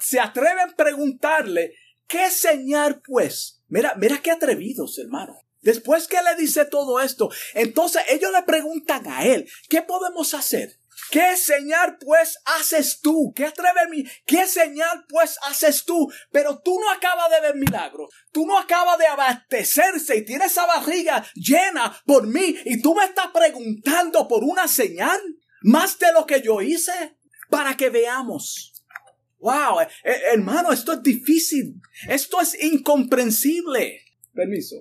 se 0.00 0.20
atreven 0.20 0.70
a 0.70 0.74
preguntarle, 0.74 1.74
¿qué 2.06 2.30
señal 2.30 3.02
pues? 3.04 3.62
Mira, 3.68 3.94
mira 3.96 4.22
qué 4.22 4.30
atrevidos, 4.30 4.98
hermano. 4.98 5.38
Después 5.60 6.08
que 6.08 6.16
le 6.22 6.34
dice 6.40 6.64
todo 6.64 6.98
esto, 6.98 7.28
entonces 7.52 8.00
ellos 8.08 8.32
le 8.32 8.42
preguntan 8.44 9.06
a 9.06 9.26
él, 9.26 9.46
¿qué 9.68 9.82
podemos 9.82 10.32
hacer? 10.32 10.78
¿Qué 11.10 11.36
señal 11.36 11.96
pues 11.98 12.38
haces 12.44 13.00
tú? 13.00 13.32
¿Qué 13.34 13.46
atreve 13.46 13.88
mí? 13.90 14.04
¿Qué 14.26 14.46
señal 14.46 15.04
pues 15.08 15.38
haces 15.42 15.84
tú? 15.84 16.10
Pero 16.30 16.60
tú 16.60 16.78
no 16.78 16.90
acabas 16.90 17.30
de 17.30 17.40
ver 17.40 17.54
milagros. 17.54 18.10
Tú 18.32 18.46
no 18.46 18.58
acabas 18.58 18.98
de 18.98 19.06
abastecerse 19.06 20.16
y 20.16 20.24
tienes 20.24 20.52
esa 20.52 20.66
barriga 20.66 21.24
llena 21.34 21.98
por 22.04 22.26
mí 22.26 22.56
y 22.64 22.82
tú 22.82 22.94
me 22.94 23.04
estás 23.04 23.28
preguntando 23.28 24.28
por 24.28 24.44
una 24.44 24.68
señal 24.68 25.18
más 25.62 25.98
de 25.98 26.12
lo 26.12 26.26
que 26.26 26.42
yo 26.42 26.60
hice 26.60 27.16
para 27.48 27.76
que 27.76 27.90
veamos. 27.90 28.74
Wow, 29.38 29.80
eh, 29.80 29.88
eh, 30.04 30.20
hermano, 30.32 30.72
esto 30.72 30.92
es 30.92 31.02
difícil. 31.02 31.80
Esto 32.08 32.40
es 32.40 32.62
incomprensible. 32.62 34.02
Permiso. 34.34 34.76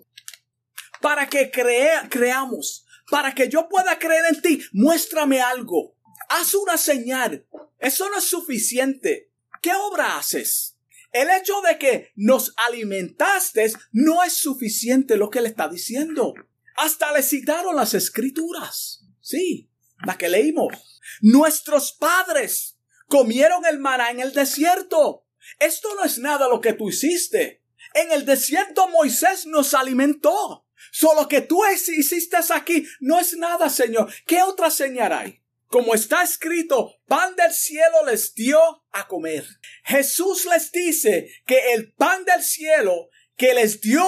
Para 1.00 1.28
que 1.30 1.52
crea, 1.52 2.08
creamos, 2.10 2.86
para 3.10 3.34
que 3.34 3.48
yo 3.50 3.70
pueda 3.70 4.00
creer 4.00 4.26
en 4.30 4.42
ti, 4.42 4.62
muéstrame 4.74 5.42
algo. 5.42 5.97
Haz 6.30 6.54
una 6.56 6.78
señal. 6.78 7.48
Eso 7.80 8.10
no 8.10 8.18
es 8.18 8.26
suficiente. 8.26 9.32
¿Qué 9.62 9.72
obra 9.74 10.18
haces? 10.18 10.78
El 11.12 11.30
hecho 11.30 11.62
de 11.62 11.78
que 11.78 12.12
nos 12.16 12.54
alimentaste 12.58 13.72
no 13.92 14.24
es 14.24 14.34
suficiente 14.34 15.18
lo 15.18 15.30
que 15.30 15.42
le 15.42 15.50
está 15.50 15.68
diciendo. 15.68 16.34
Hasta 16.76 17.12
le 17.12 17.24
citaron 17.24 17.76
las 17.76 17.94
escrituras. 17.94 19.06
Sí, 19.22 19.72
la 20.06 20.18
que 20.18 20.30
leímos. 20.30 21.02
Nuestros 21.22 21.94
padres 21.94 22.78
comieron 23.08 23.66
el 23.66 23.80
maná 23.80 24.12
en 24.12 24.20
el 24.20 24.34
desierto. 24.34 25.26
Esto 25.60 25.96
no 25.96 26.04
es 26.04 26.20
nada 26.20 26.48
lo 26.48 26.62
que 26.62 26.74
tú 26.74 26.90
hiciste. 26.90 27.64
En 27.94 28.12
el 28.12 28.26
desierto 28.26 28.88
Moisés 28.90 29.46
nos 29.46 29.74
alimentó. 29.74 30.68
Solo 30.92 31.28
que 31.28 31.42
tú 31.42 31.64
hiciste 31.66 32.38
aquí 32.54 32.86
no 33.00 33.20
es 33.20 33.36
nada, 33.38 33.70
Señor. 33.70 34.12
¿Qué 34.26 34.44
otra 34.44 34.70
señal 34.70 35.14
hay? 35.14 35.42
Como 35.68 35.94
está 35.94 36.24
escrito, 36.24 36.96
pan 37.08 37.36
del 37.36 37.52
cielo 37.52 38.06
les 38.06 38.34
dio 38.34 38.60
a 38.92 39.08
comer. 39.08 39.46
Jesús 39.84 40.46
les 40.46 40.72
dice 40.72 41.30
que 41.46 41.74
el 41.74 41.94
pan 41.94 42.24
del 42.24 42.42
cielo 42.42 43.10
que 43.36 43.54
les 43.54 43.82
dio 43.82 44.08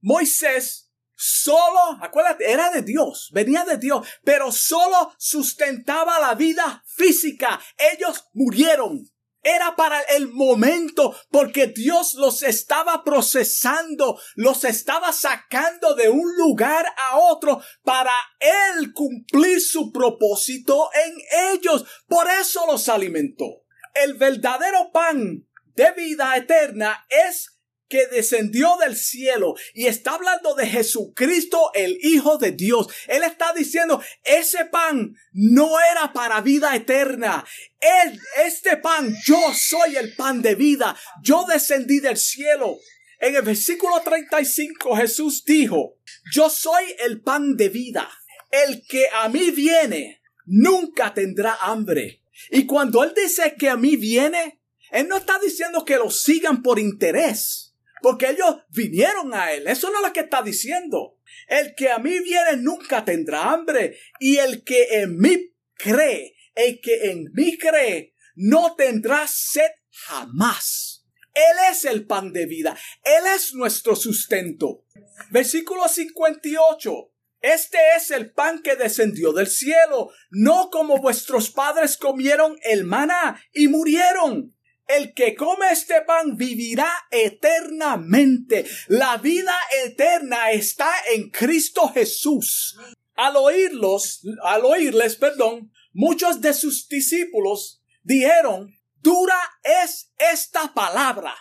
Moisés 0.00 0.90
solo, 1.14 1.98
acuérdate, 2.00 2.50
era 2.50 2.70
de 2.70 2.82
Dios, 2.82 3.30
venía 3.32 3.64
de 3.64 3.78
Dios, 3.78 4.06
pero 4.22 4.52
solo 4.52 5.14
sustentaba 5.18 6.20
la 6.20 6.34
vida 6.34 6.84
física. 6.86 7.60
Ellos 7.92 8.24
murieron. 8.34 9.04
Era 9.48 9.76
para 9.76 10.00
el 10.00 10.32
momento 10.32 11.16
porque 11.30 11.68
Dios 11.68 12.14
los 12.14 12.42
estaba 12.42 13.04
procesando, 13.04 14.18
los 14.34 14.64
estaba 14.64 15.12
sacando 15.12 15.94
de 15.94 16.08
un 16.08 16.36
lugar 16.36 16.84
a 16.98 17.18
otro 17.18 17.62
para 17.84 18.10
Él 18.40 18.92
cumplir 18.92 19.60
su 19.60 19.92
propósito 19.92 20.90
en 20.92 21.54
ellos. 21.54 21.84
Por 22.08 22.26
eso 22.28 22.66
los 22.66 22.88
alimentó. 22.88 23.62
El 23.94 24.14
verdadero 24.14 24.90
pan 24.92 25.46
de 25.76 25.92
vida 25.92 26.36
eterna 26.36 27.06
es 27.08 27.55
que 27.88 28.06
descendió 28.08 28.76
del 28.80 28.96
cielo 28.96 29.54
y 29.74 29.86
está 29.86 30.14
hablando 30.14 30.54
de 30.54 30.66
Jesucristo, 30.66 31.70
el 31.74 31.98
Hijo 32.02 32.38
de 32.38 32.52
Dios. 32.52 32.88
Él 33.06 33.22
está 33.22 33.52
diciendo, 33.52 34.02
ese 34.24 34.64
pan 34.66 35.16
no 35.32 35.70
era 35.92 36.12
para 36.12 36.40
vida 36.40 36.74
eterna. 36.74 37.44
Él, 37.80 38.20
este 38.44 38.76
pan, 38.78 39.14
yo 39.24 39.38
soy 39.54 39.96
el 39.96 40.14
pan 40.16 40.42
de 40.42 40.54
vida. 40.54 40.96
Yo 41.22 41.44
descendí 41.48 42.00
del 42.00 42.16
cielo. 42.16 42.78
En 43.18 43.34
el 43.34 43.42
versículo 43.42 44.00
35 44.02 44.96
Jesús 44.96 45.44
dijo, 45.44 45.96
yo 46.32 46.50
soy 46.50 46.84
el 47.04 47.22
pan 47.22 47.56
de 47.56 47.68
vida. 47.68 48.08
El 48.50 48.86
que 48.86 49.06
a 49.12 49.28
mí 49.28 49.50
viene 49.50 50.22
nunca 50.44 51.14
tendrá 51.14 51.56
hambre. 51.60 52.22
Y 52.50 52.66
cuando 52.66 53.04
Él 53.04 53.12
dice 53.14 53.54
que 53.58 53.68
a 53.68 53.76
mí 53.76 53.96
viene, 53.96 54.60
Él 54.90 55.08
no 55.08 55.16
está 55.16 55.38
diciendo 55.38 55.84
que 55.84 55.96
lo 55.96 56.10
sigan 56.10 56.62
por 56.62 56.78
interés 56.78 57.65
porque 58.06 58.30
ellos 58.30 58.58
vinieron 58.68 59.34
a 59.34 59.50
Él. 59.50 59.66
Eso 59.66 59.90
no 59.90 59.96
es 59.96 60.06
lo 60.06 60.12
que 60.12 60.20
está 60.20 60.40
diciendo. 60.40 61.18
El 61.48 61.74
que 61.74 61.90
a 61.90 61.98
mí 61.98 62.20
viene 62.20 62.56
nunca 62.58 63.04
tendrá 63.04 63.50
hambre. 63.50 63.98
Y 64.20 64.36
el 64.36 64.62
que 64.62 65.00
en 65.00 65.18
mí 65.18 65.52
cree, 65.74 66.36
el 66.54 66.80
que 66.80 67.10
en 67.10 67.24
mí 67.32 67.58
cree, 67.58 68.14
no 68.36 68.76
tendrá 68.76 69.26
sed 69.26 69.72
jamás. 69.90 71.04
Él 71.34 71.72
es 71.72 71.84
el 71.84 72.06
pan 72.06 72.32
de 72.32 72.46
vida. 72.46 72.78
Él 73.02 73.24
es 73.34 73.54
nuestro 73.54 73.96
sustento. 73.96 74.84
Versículo 75.32 75.88
58. 75.88 76.92
Este 77.40 77.78
es 77.96 78.12
el 78.12 78.30
pan 78.30 78.62
que 78.62 78.76
descendió 78.76 79.32
del 79.32 79.48
cielo, 79.48 80.12
no 80.30 80.70
como 80.70 80.98
vuestros 80.98 81.50
padres 81.50 81.96
comieron 81.96 82.56
el 82.62 82.84
maná 82.84 83.42
y 83.52 83.66
murieron. 83.66 84.55
El 84.86 85.14
que 85.14 85.34
come 85.34 85.70
este 85.72 86.02
pan 86.02 86.36
vivirá 86.36 86.90
eternamente. 87.10 88.64
La 88.88 89.16
vida 89.16 89.54
eterna 89.84 90.52
está 90.52 90.90
en 91.12 91.30
Cristo 91.30 91.88
Jesús. 91.88 92.78
Al 93.14 93.36
oírlos, 93.36 94.22
al 94.42 94.64
oírles, 94.64 95.16
perdón, 95.16 95.72
muchos 95.92 96.40
de 96.40 96.54
sus 96.54 96.86
discípulos 96.88 97.82
dijeron, 98.02 98.78
dura 99.00 99.40
es 99.64 100.12
esta 100.18 100.72
palabra. 100.72 101.34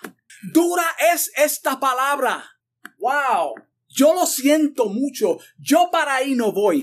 Dura 0.51 0.85
es 1.13 1.31
esta 1.35 1.79
palabra. 1.79 2.43
Wow. 2.99 3.53
Yo 3.87 4.13
lo 4.13 4.25
siento 4.25 4.85
mucho. 4.85 5.37
Yo 5.57 5.89
para 5.91 6.15
ahí 6.15 6.35
no 6.35 6.51
voy. 6.51 6.81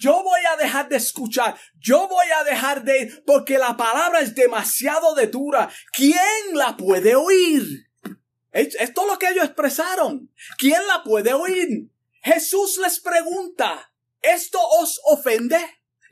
Yo 0.00 0.22
voy 0.22 0.40
a 0.50 0.56
dejar 0.56 0.88
de 0.88 0.96
escuchar. 0.96 1.54
Yo 1.78 2.08
voy 2.08 2.26
a 2.34 2.44
dejar 2.44 2.82
de 2.84 3.22
porque 3.26 3.58
la 3.58 3.76
palabra 3.76 4.20
es 4.20 4.34
demasiado 4.34 5.14
de 5.14 5.26
dura. 5.26 5.70
¿Quién 5.92 6.54
la 6.54 6.74
puede 6.74 7.14
oír? 7.14 7.86
Esto 8.50 8.78
es 9.02 9.06
lo 9.06 9.18
que 9.18 9.28
ellos 9.28 9.44
expresaron. 9.44 10.32
¿Quién 10.56 10.86
la 10.86 11.02
puede 11.04 11.34
oír? 11.34 11.90
Jesús 12.22 12.78
les 12.82 12.98
pregunta, 13.00 13.92
¿esto 14.22 14.58
os 14.80 14.98
ofende? 15.04 15.58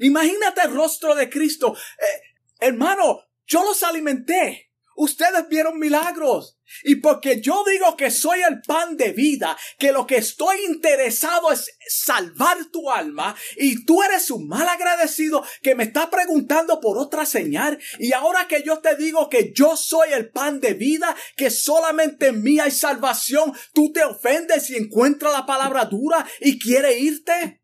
Imagínate 0.01 0.61
el 0.63 0.75
rostro 0.75 1.15
de 1.15 1.31
Cristo. 1.31 1.75
Eh, 1.75 2.21
hermano, 2.61 3.23
yo 3.47 3.65
los 3.65 3.83
alimenté. 3.83 4.68
Ustedes 4.99 5.49
vieron 5.49 5.79
milagros. 5.79 6.59
Y 6.83 6.97
porque 6.97 7.41
yo 7.41 7.65
digo 7.71 7.97
que 7.97 8.11
soy 8.11 8.41
el 8.41 8.61
pan 8.63 8.97
de 8.97 9.13
vida, 9.13 9.57
que 9.79 9.93
lo 9.93 10.09
que 10.09 10.17
estoy 10.17 10.57
interesado 10.67 11.53
es 11.53 11.71
salvar 11.87 12.59
tu 12.73 12.91
alma, 12.91 13.35
y 13.57 13.85
tú 13.85 14.03
eres 14.03 14.29
un 14.33 14.49
mal 14.49 14.69
agradecido 14.69 15.45
que 15.63 15.77
me 15.77 15.85
está 15.85 16.11
preguntando 16.11 16.81
por 16.81 16.99
otra 16.99 17.25
señal, 17.27 17.79
y 18.01 18.13
ahora 18.13 18.49
que 18.49 18.65
yo 18.65 18.81
te 18.81 18.97
digo 18.97 19.31
que 19.31 19.53
yo 19.55 19.77
soy 19.77 20.13
el 20.13 20.31
pan 20.31 20.59
de 20.61 20.75
vida, 20.75 21.15
que 21.37 21.49
solamente 21.49 22.27
en 22.27 22.43
mí 22.43 22.59
hay 22.59 22.73
salvación, 22.73 23.55
tú 23.73 23.93
te 23.93 24.03
ofendes 24.03 24.69
y 24.71 24.77
encuentras 24.77 25.33
la 25.33 25.47
palabra 25.47 25.85
dura 25.85 26.27
y 26.41 26.59
quiere 26.59 26.99
irte. 26.99 27.63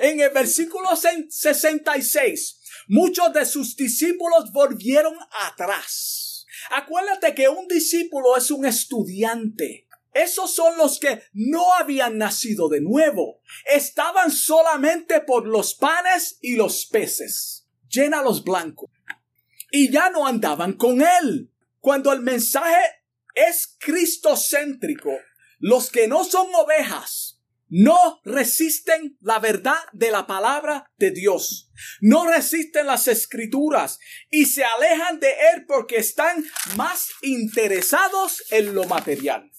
en 0.00 0.20
el 0.20 0.30
versículo 0.30 0.88
66, 0.96 2.60
muchos 2.88 3.32
de 3.32 3.44
sus 3.46 3.76
discípulos 3.76 4.52
volvieron 4.52 5.14
atrás. 5.48 6.46
Acuérdate 6.70 7.34
que 7.34 7.48
un 7.48 7.66
discípulo 7.68 8.36
es 8.36 8.50
un 8.50 8.66
estudiante. 8.66 9.86
Esos 10.12 10.54
son 10.54 10.76
los 10.76 10.98
que 10.98 11.22
no 11.32 11.72
habían 11.74 12.18
nacido 12.18 12.68
de 12.68 12.80
nuevo. 12.80 13.40
Estaban 13.72 14.30
solamente 14.30 15.20
por 15.20 15.46
los 15.46 15.74
panes 15.74 16.38
y 16.40 16.56
los 16.56 16.86
peces. 16.86 17.66
Llena 17.88 18.22
los 18.22 18.42
blancos. 18.42 18.90
Y 19.70 19.90
ya 19.90 20.10
no 20.10 20.26
andaban 20.26 20.72
con 20.72 21.00
él. 21.00 21.52
Cuando 21.78 22.12
el 22.12 22.20
mensaje 22.20 22.82
es 23.34 23.76
cristocéntrico, 23.78 25.10
los 25.58 25.90
que 25.90 26.08
no 26.08 26.24
son 26.24 26.48
ovejas 26.54 27.29
no 27.70 28.20
resisten 28.24 29.16
la 29.20 29.38
verdad 29.38 29.78
de 29.92 30.10
la 30.10 30.26
palabra 30.26 30.90
de 30.98 31.12
Dios. 31.12 31.70
No 32.00 32.26
resisten 32.26 32.86
las 32.86 33.06
escrituras 33.06 34.00
y 34.28 34.46
se 34.46 34.64
alejan 34.64 35.20
de 35.20 35.30
Él 35.30 35.64
porque 35.66 35.96
están 35.96 36.44
más 36.76 37.08
interesados 37.22 38.42
en 38.50 38.74
lo 38.74 38.84
material. 38.84 39.50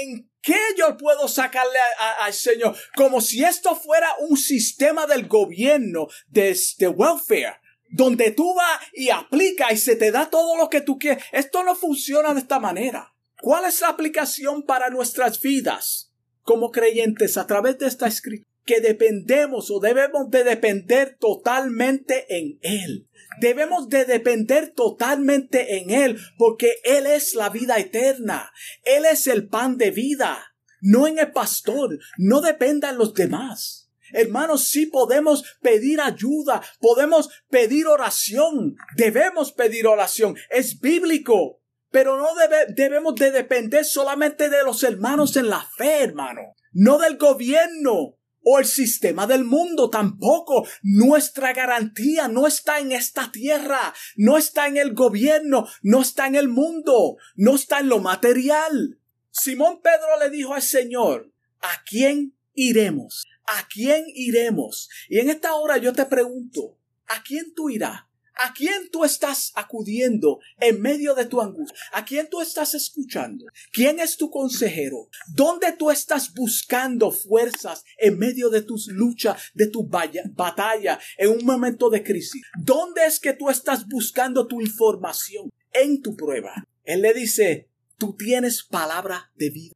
¿En 0.00 0.30
qué 0.40 0.58
yo 0.78 0.96
puedo 0.96 1.28
sacarle 1.28 1.78
al 2.20 2.32
Señor? 2.32 2.74
Como 2.96 3.20
si 3.20 3.44
esto 3.44 3.76
fuera 3.76 4.08
un 4.18 4.38
sistema 4.38 5.06
del 5.06 5.28
gobierno 5.28 6.08
de, 6.26 6.58
de 6.78 6.88
welfare. 6.88 7.60
donde 7.90 8.30
tú 8.30 8.54
vas 8.54 8.80
y 8.94 9.10
aplicas 9.10 9.72
y 9.72 9.76
se 9.76 9.96
te 9.96 10.10
da 10.10 10.30
todo 10.30 10.56
lo 10.56 10.70
que 10.70 10.80
tú 10.80 10.98
quieres. 10.98 11.22
Esto 11.32 11.62
no 11.64 11.74
funciona 11.74 12.32
de 12.32 12.40
esta 12.40 12.58
manera. 12.58 13.14
¿Cuál 13.40 13.66
es 13.66 13.82
la 13.82 13.88
aplicación 13.88 14.64
para 14.64 14.90
nuestras 14.90 15.40
vidas 15.40 16.07
como 16.48 16.70
creyentes 16.70 17.36
a 17.36 17.46
través 17.46 17.76
de 17.76 17.86
esta 17.86 18.06
escritura? 18.06 18.48
Que 18.64 18.80
dependemos 18.80 19.70
o 19.70 19.80
debemos 19.80 20.30
de 20.30 20.44
depender 20.44 21.18
totalmente 21.20 22.24
en 22.34 22.58
Él. 22.62 23.06
Debemos 23.38 23.90
de 23.90 24.06
depender 24.06 24.72
totalmente 24.74 25.76
en 25.76 25.90
Él 25.90 26.18
porque 26.38 26.76
Él 26.84 27.04
es 27.04 27.34
la 27.34 27.50
vida 27.50 27.78
eterna. 27.78 28.50
Él 28.82 29.04
es 29.04 29.26
el 29.26 29.46
pan 29.46 29.76
de 29.76 29.90
vida. 29.90 30.54
No 30.80 31.06
en 31.06 31.18
el 31.18 31.32
pastor. 31.32 31.98
No 32.16 32.40
dependan 32.40 32.96
los 32.96 33.12
demás. 33.12 33.90
Hermanos, 34.14 34.68
sí 34.68 34.86
podemos 34.86 35.44
pedir 35.60 36.00
ayuda, 36.00 36.62
podemos 36.80 37.28
pedir 37.50 37.86
oración, 37.86 38.74
debemos 38.96 39.52
pedir 39.52 39.86
oración, 39.86 40.34
es 40.48 40.80
bíblico, 40.80 41.60
pero 41.90 42.16
no 42.18 42.28
debemos 42.74 43.14
de 43.14 43.30
depender 43.30 43.84
solamente 43.84 44.48
de 44.48 44.62
los 44.62 44.82
hermanos 44.82 45.36
en 45.36 45.48
la 45.48 45.62
fe, 45.76 46.02
hermano, 46.02 46.54
no 46.72 46.98
del 46.98 47.16
gobierno 47.16 48.18
o 48.42 48.58
el 48.58 48.66
sistema 48.66 49.26
del 49.26 49.44
mundo 49.44 49.90
tampoco. 49.90 50.66
Nuestra 50.82 51.52
garantía 51.52 52.28
no 52.28 52.46
está 52.46 52.78
en 52.78 52.92
esta 52.92 53.30
tierra, 53.30 53.94
no 54.16 54.38
está 54.38 54.66
en 54.66 54.76
el 54.76 54.94
gobierno, 54.94 55.66
no 55.82 56.00
está 56.00 56.26
en 56.26 56.34
el 56.34 56.48
mundo, 56.48 57.16
no 57.36 57.54
está 57.54 57.80
en 57.80 57.88
lo 57.88 57.98
material. 58.00 58.98
Simón 59.30 59.80
Pedro 59.82 60.18
le 60.20 60.30
dijo 60.30 60.54
al 60.54 60.62
Señor, 60.62 61.32
¿a 61.60 61.84
quién 61.84 62.36
iremos? 62.54 63.26
¿A 63.46 63.66
quién 63.68 64.04
iremos? 64.08 64.88
Y 65.08 65.18
en 65.20 65.30
esta 65.30 65.54
hora 65.54 65.78
yo 65.78 65.92
te 65.92 66.06
pregunto, 66.06 66.78
¿a 67.06 67.22
quién 67.22 67.54
tú 67.54 67.70
irás? 67.70 68.07
¿A 68.40 68.52
quién 68.52 68.88
tú 68.92 69.04
estás 69.04 69.50
acudiendo 69.56 70.38
en 70.60 70.80
medio 70.80 71.14
de 71.16 71.24
tu 71.24 71.40
angustia? 71.40 71.76
¿A 71.92 72.04
quién 72.04 72.28
tú 72.30 72.40
estás 72.40 72.72
escuchando? 72.74 73.46
¿Quién 73.72 73.98
es 73.98 74.16
tu 74.16 74.30
consejero? 74.30 75.08
¿Dónde 75.34 75.72
tú 75.72 75.90
estás 75.90 76.32
buscando 76.34 77.10
fuerzas 77.10 77.82
en 77.98 78.16
medio 78.16 78.48
de 78.48 78.62
tus 78.62 78.86
luchas, 78.86 79.42
de 79.54 79.66
tu 79.66 79.88
batalla, 79.88 81.00
en 81.16 81.30
un 81.30 81.44
momento 81.44 81.90
de 81.90 82.04
crisis? 82.04 82.42
¿Dónde 82.56 83.06
es 83.06 83.18
que 83.18 83.32
tú 83.32 83.50
estás 83.50 83.88
buscando 83.88 84.46
tu 84.46 84.60
información 84.60 85.50
en 85.72 86.00
tu 86.00 86.14
prueba? 86.16 86.64
Él 86.84 87.02
le 87.02 87.14
dice, 87.14 87.68
tú 87.96 88.14
tienes 88.16 88.62
palabra 88.62 89.32
de 89.34 89.50
vida. 89.50 89.74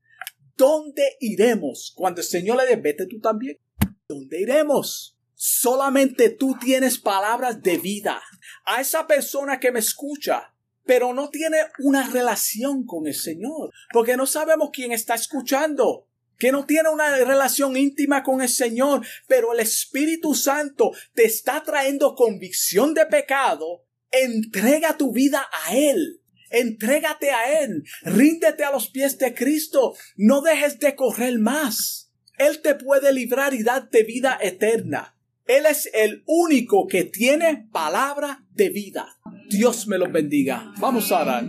¿Dónde 0.56 1.16
iremos? 1.18 1.92
Cuando 1.96 2.20
el 2.20 2.26
Señor 2.28 2.58
le 2.58 2.66
dice, 2.66 2.76
vete 2.76 3.06
tú 3.06 3.18
también. 3.18 3.58
¿Dónde 4.06 4.40
iremos? 4.40 5.18
Solamente 5.34 6.30
tú 6.30 6.56
tienes 6.60 6.98
palabras 6.98 7.60
de 7.60 7.76
vida. 7.78 8.22
A 8.64 8.80
esa 8.80 9.06
persona 9.06 9.60
que 9.60 9.72
me 9.72 9.78
escucha, 9.78 10.54
pero 10.84 11.14
no 11.14 11.30
tiene 11.30 11.58
una 11.78 12.08
relación 12.08 12.84
con 12.84 13.06
el 13.06 13.14
Señor, 13.14 13.72
porque 13.92 14.16
no 14.16 14.26
sabemos 14.26 14.70
quién 14.72 14.92
está 14.92 15.14
escuchando 15.14 16.06
que 16.42 16.50
no 16.50 16.66
tiene 16.66 16.88
una 16.88 17.16
relación 17.18 17.76
íntima 17.76 18.24
con 18.24 18.42
el 18.42 18.48
Señor, 18.48 19.06
pero 19.28 19.52
el 19.52 19.60
Espíritu 19.60 20.34
Santo 20.34 20.90
te 21.14 21.24
está 21.24 21.62
trayendo 21.62 22.16
convicción 22.16 22.94
de 22.94 23.06
pecado, 23.06 23.84
entrega 24.10 24.96
tu 24.96 25.12
vida 25.12 25.46
a 25.64 25.76
Él. 25.76 26.20
Entrégate 26.50 27.30
a 27.30 27.62
Él, 27.62 27.84
ríndete 28.02 28.64
a 28.64 28.72
los 28.72 28.88
pies 28.88 29.18
de 29.18 29.34
Cristo, 29.34 29.94
no 30.16 30.42
dejes 30.42 30.80
de 30.80 30.96
correr 30.96 31.38
más. 31.38 32.12
Él 32.36 32.60
te 32.60 32.74
puede 32.74 33.12
librar 33.12 33.54
y 33.54 33.62
darte 33.62 34.02
vida 34.02 34.36
eterna. 34.42 35.16
Él 35.52 35.66
es 35.66 35.90
el 35.92 36.22
único 36.26 36.86
que 36.86 37.04
tiene 37.04 37.68
palabra 37.70 38.42
de 38.54 38.70
vida. 38.70 39.06
Dios 39.50 39.86
me 39.86 39.98
los 39.98 40.10
bendiga. 40.10 40.72
Vamos 40.80 41.12
a. 41.12 41.46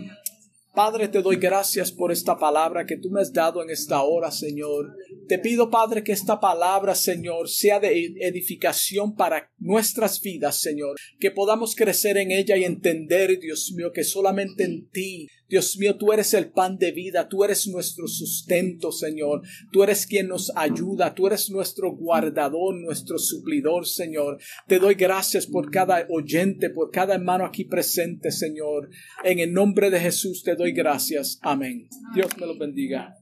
Padre, 0.73 1.07
te 1.07 1.21
doy 1.21 1.37
gracias 1.37 1.91
por 1.91 2.11
esta 2.11 2.37
palabra 2.37 2.85
que 2.85 2.97
tú 2.97 3.09
me 3.11 3.21
has 3.21 3.31
dado 3.31 3.63
en 3.63 3.69
esta 3.69 4.01
hora, 4.01 4.29
Señor. 4.29 4.93
Te 5.29 5.39
pido, 5.39 5.69
Padre, 5.69 6.03
que 6.03 6.11
esta 6.11 6.41
palabra, 6.41 6.95
Señor, 6.95 7.47
sea 7.47 7.79
de 7.79 8.13
edificación 8.19 9.15
para 9.15 9.49
nuestras 9.57 10.19
vidas, 10.19 10.59
Señor. 10.59 10.95
Que 11.19 11.31
podamos 11.31 11.73
crecer 11.73 12.17
en 12.17 12.31
ella 12.31 12.57
y 12.57 12.65
entender, 12.65 13.39
Dios 13.39 13.71
mío, 13.73 13.91
que 13.93 14.03
solamente 14.03 14.65
en 14.65 14.89
ti 14.89 15.27
Dios 15.53 15.77
mío, 15.77 15.95
tú 15.97 16.11
eres 16.11 16.33
el 16.33 16.49
pan 16.49 16.79
de 16.79 16.91
vida, 16.91 17.29
tú 17.29 17.43
eres 17.43 17.67
nuestro 17.67 18.07
sustento, 18.07 18.91
Señor. 18.91 19.43
Tú 19.71 19.83
eres 19.83 20.07
quien 20.07 20.27
nos 20.27 20.51
ayuda, 20.55 21.13
tú 21.13 21.27
eres 21.27 21.51
nuestro 21.51 21.91
guardador, 21.91 22.73
nuestro 22.73 23.19
suplidor, 23.19 23.85
Señor. 23.85 24.39
Te 24.65 24.79
doy 24.79 24.95
gracias 24.95 25.45
por 25.45 25.69
cada 25.69 26.07
oyente, 26.09 26.71
por 26.71 26.89
cada 26.89 27.13
hermano 27.13 27.45
aquí 27.45 27.65
presente, 27.65 28.31
Señor. 28.31 28.89
En 29.23 29.37
el 29.37 29.53
nombre 29.53 29.91
de 29.91 29.99
Jesús 29.99 30.41
te 30.41 30.55
doy 30.55 30.71
gracias. 30.71 31.37
Amén. 31.43 31.87
Dios 32.15 32.35
me 32.39 32.47
lo 32.47 32.57
bendiga. 32.57 33.15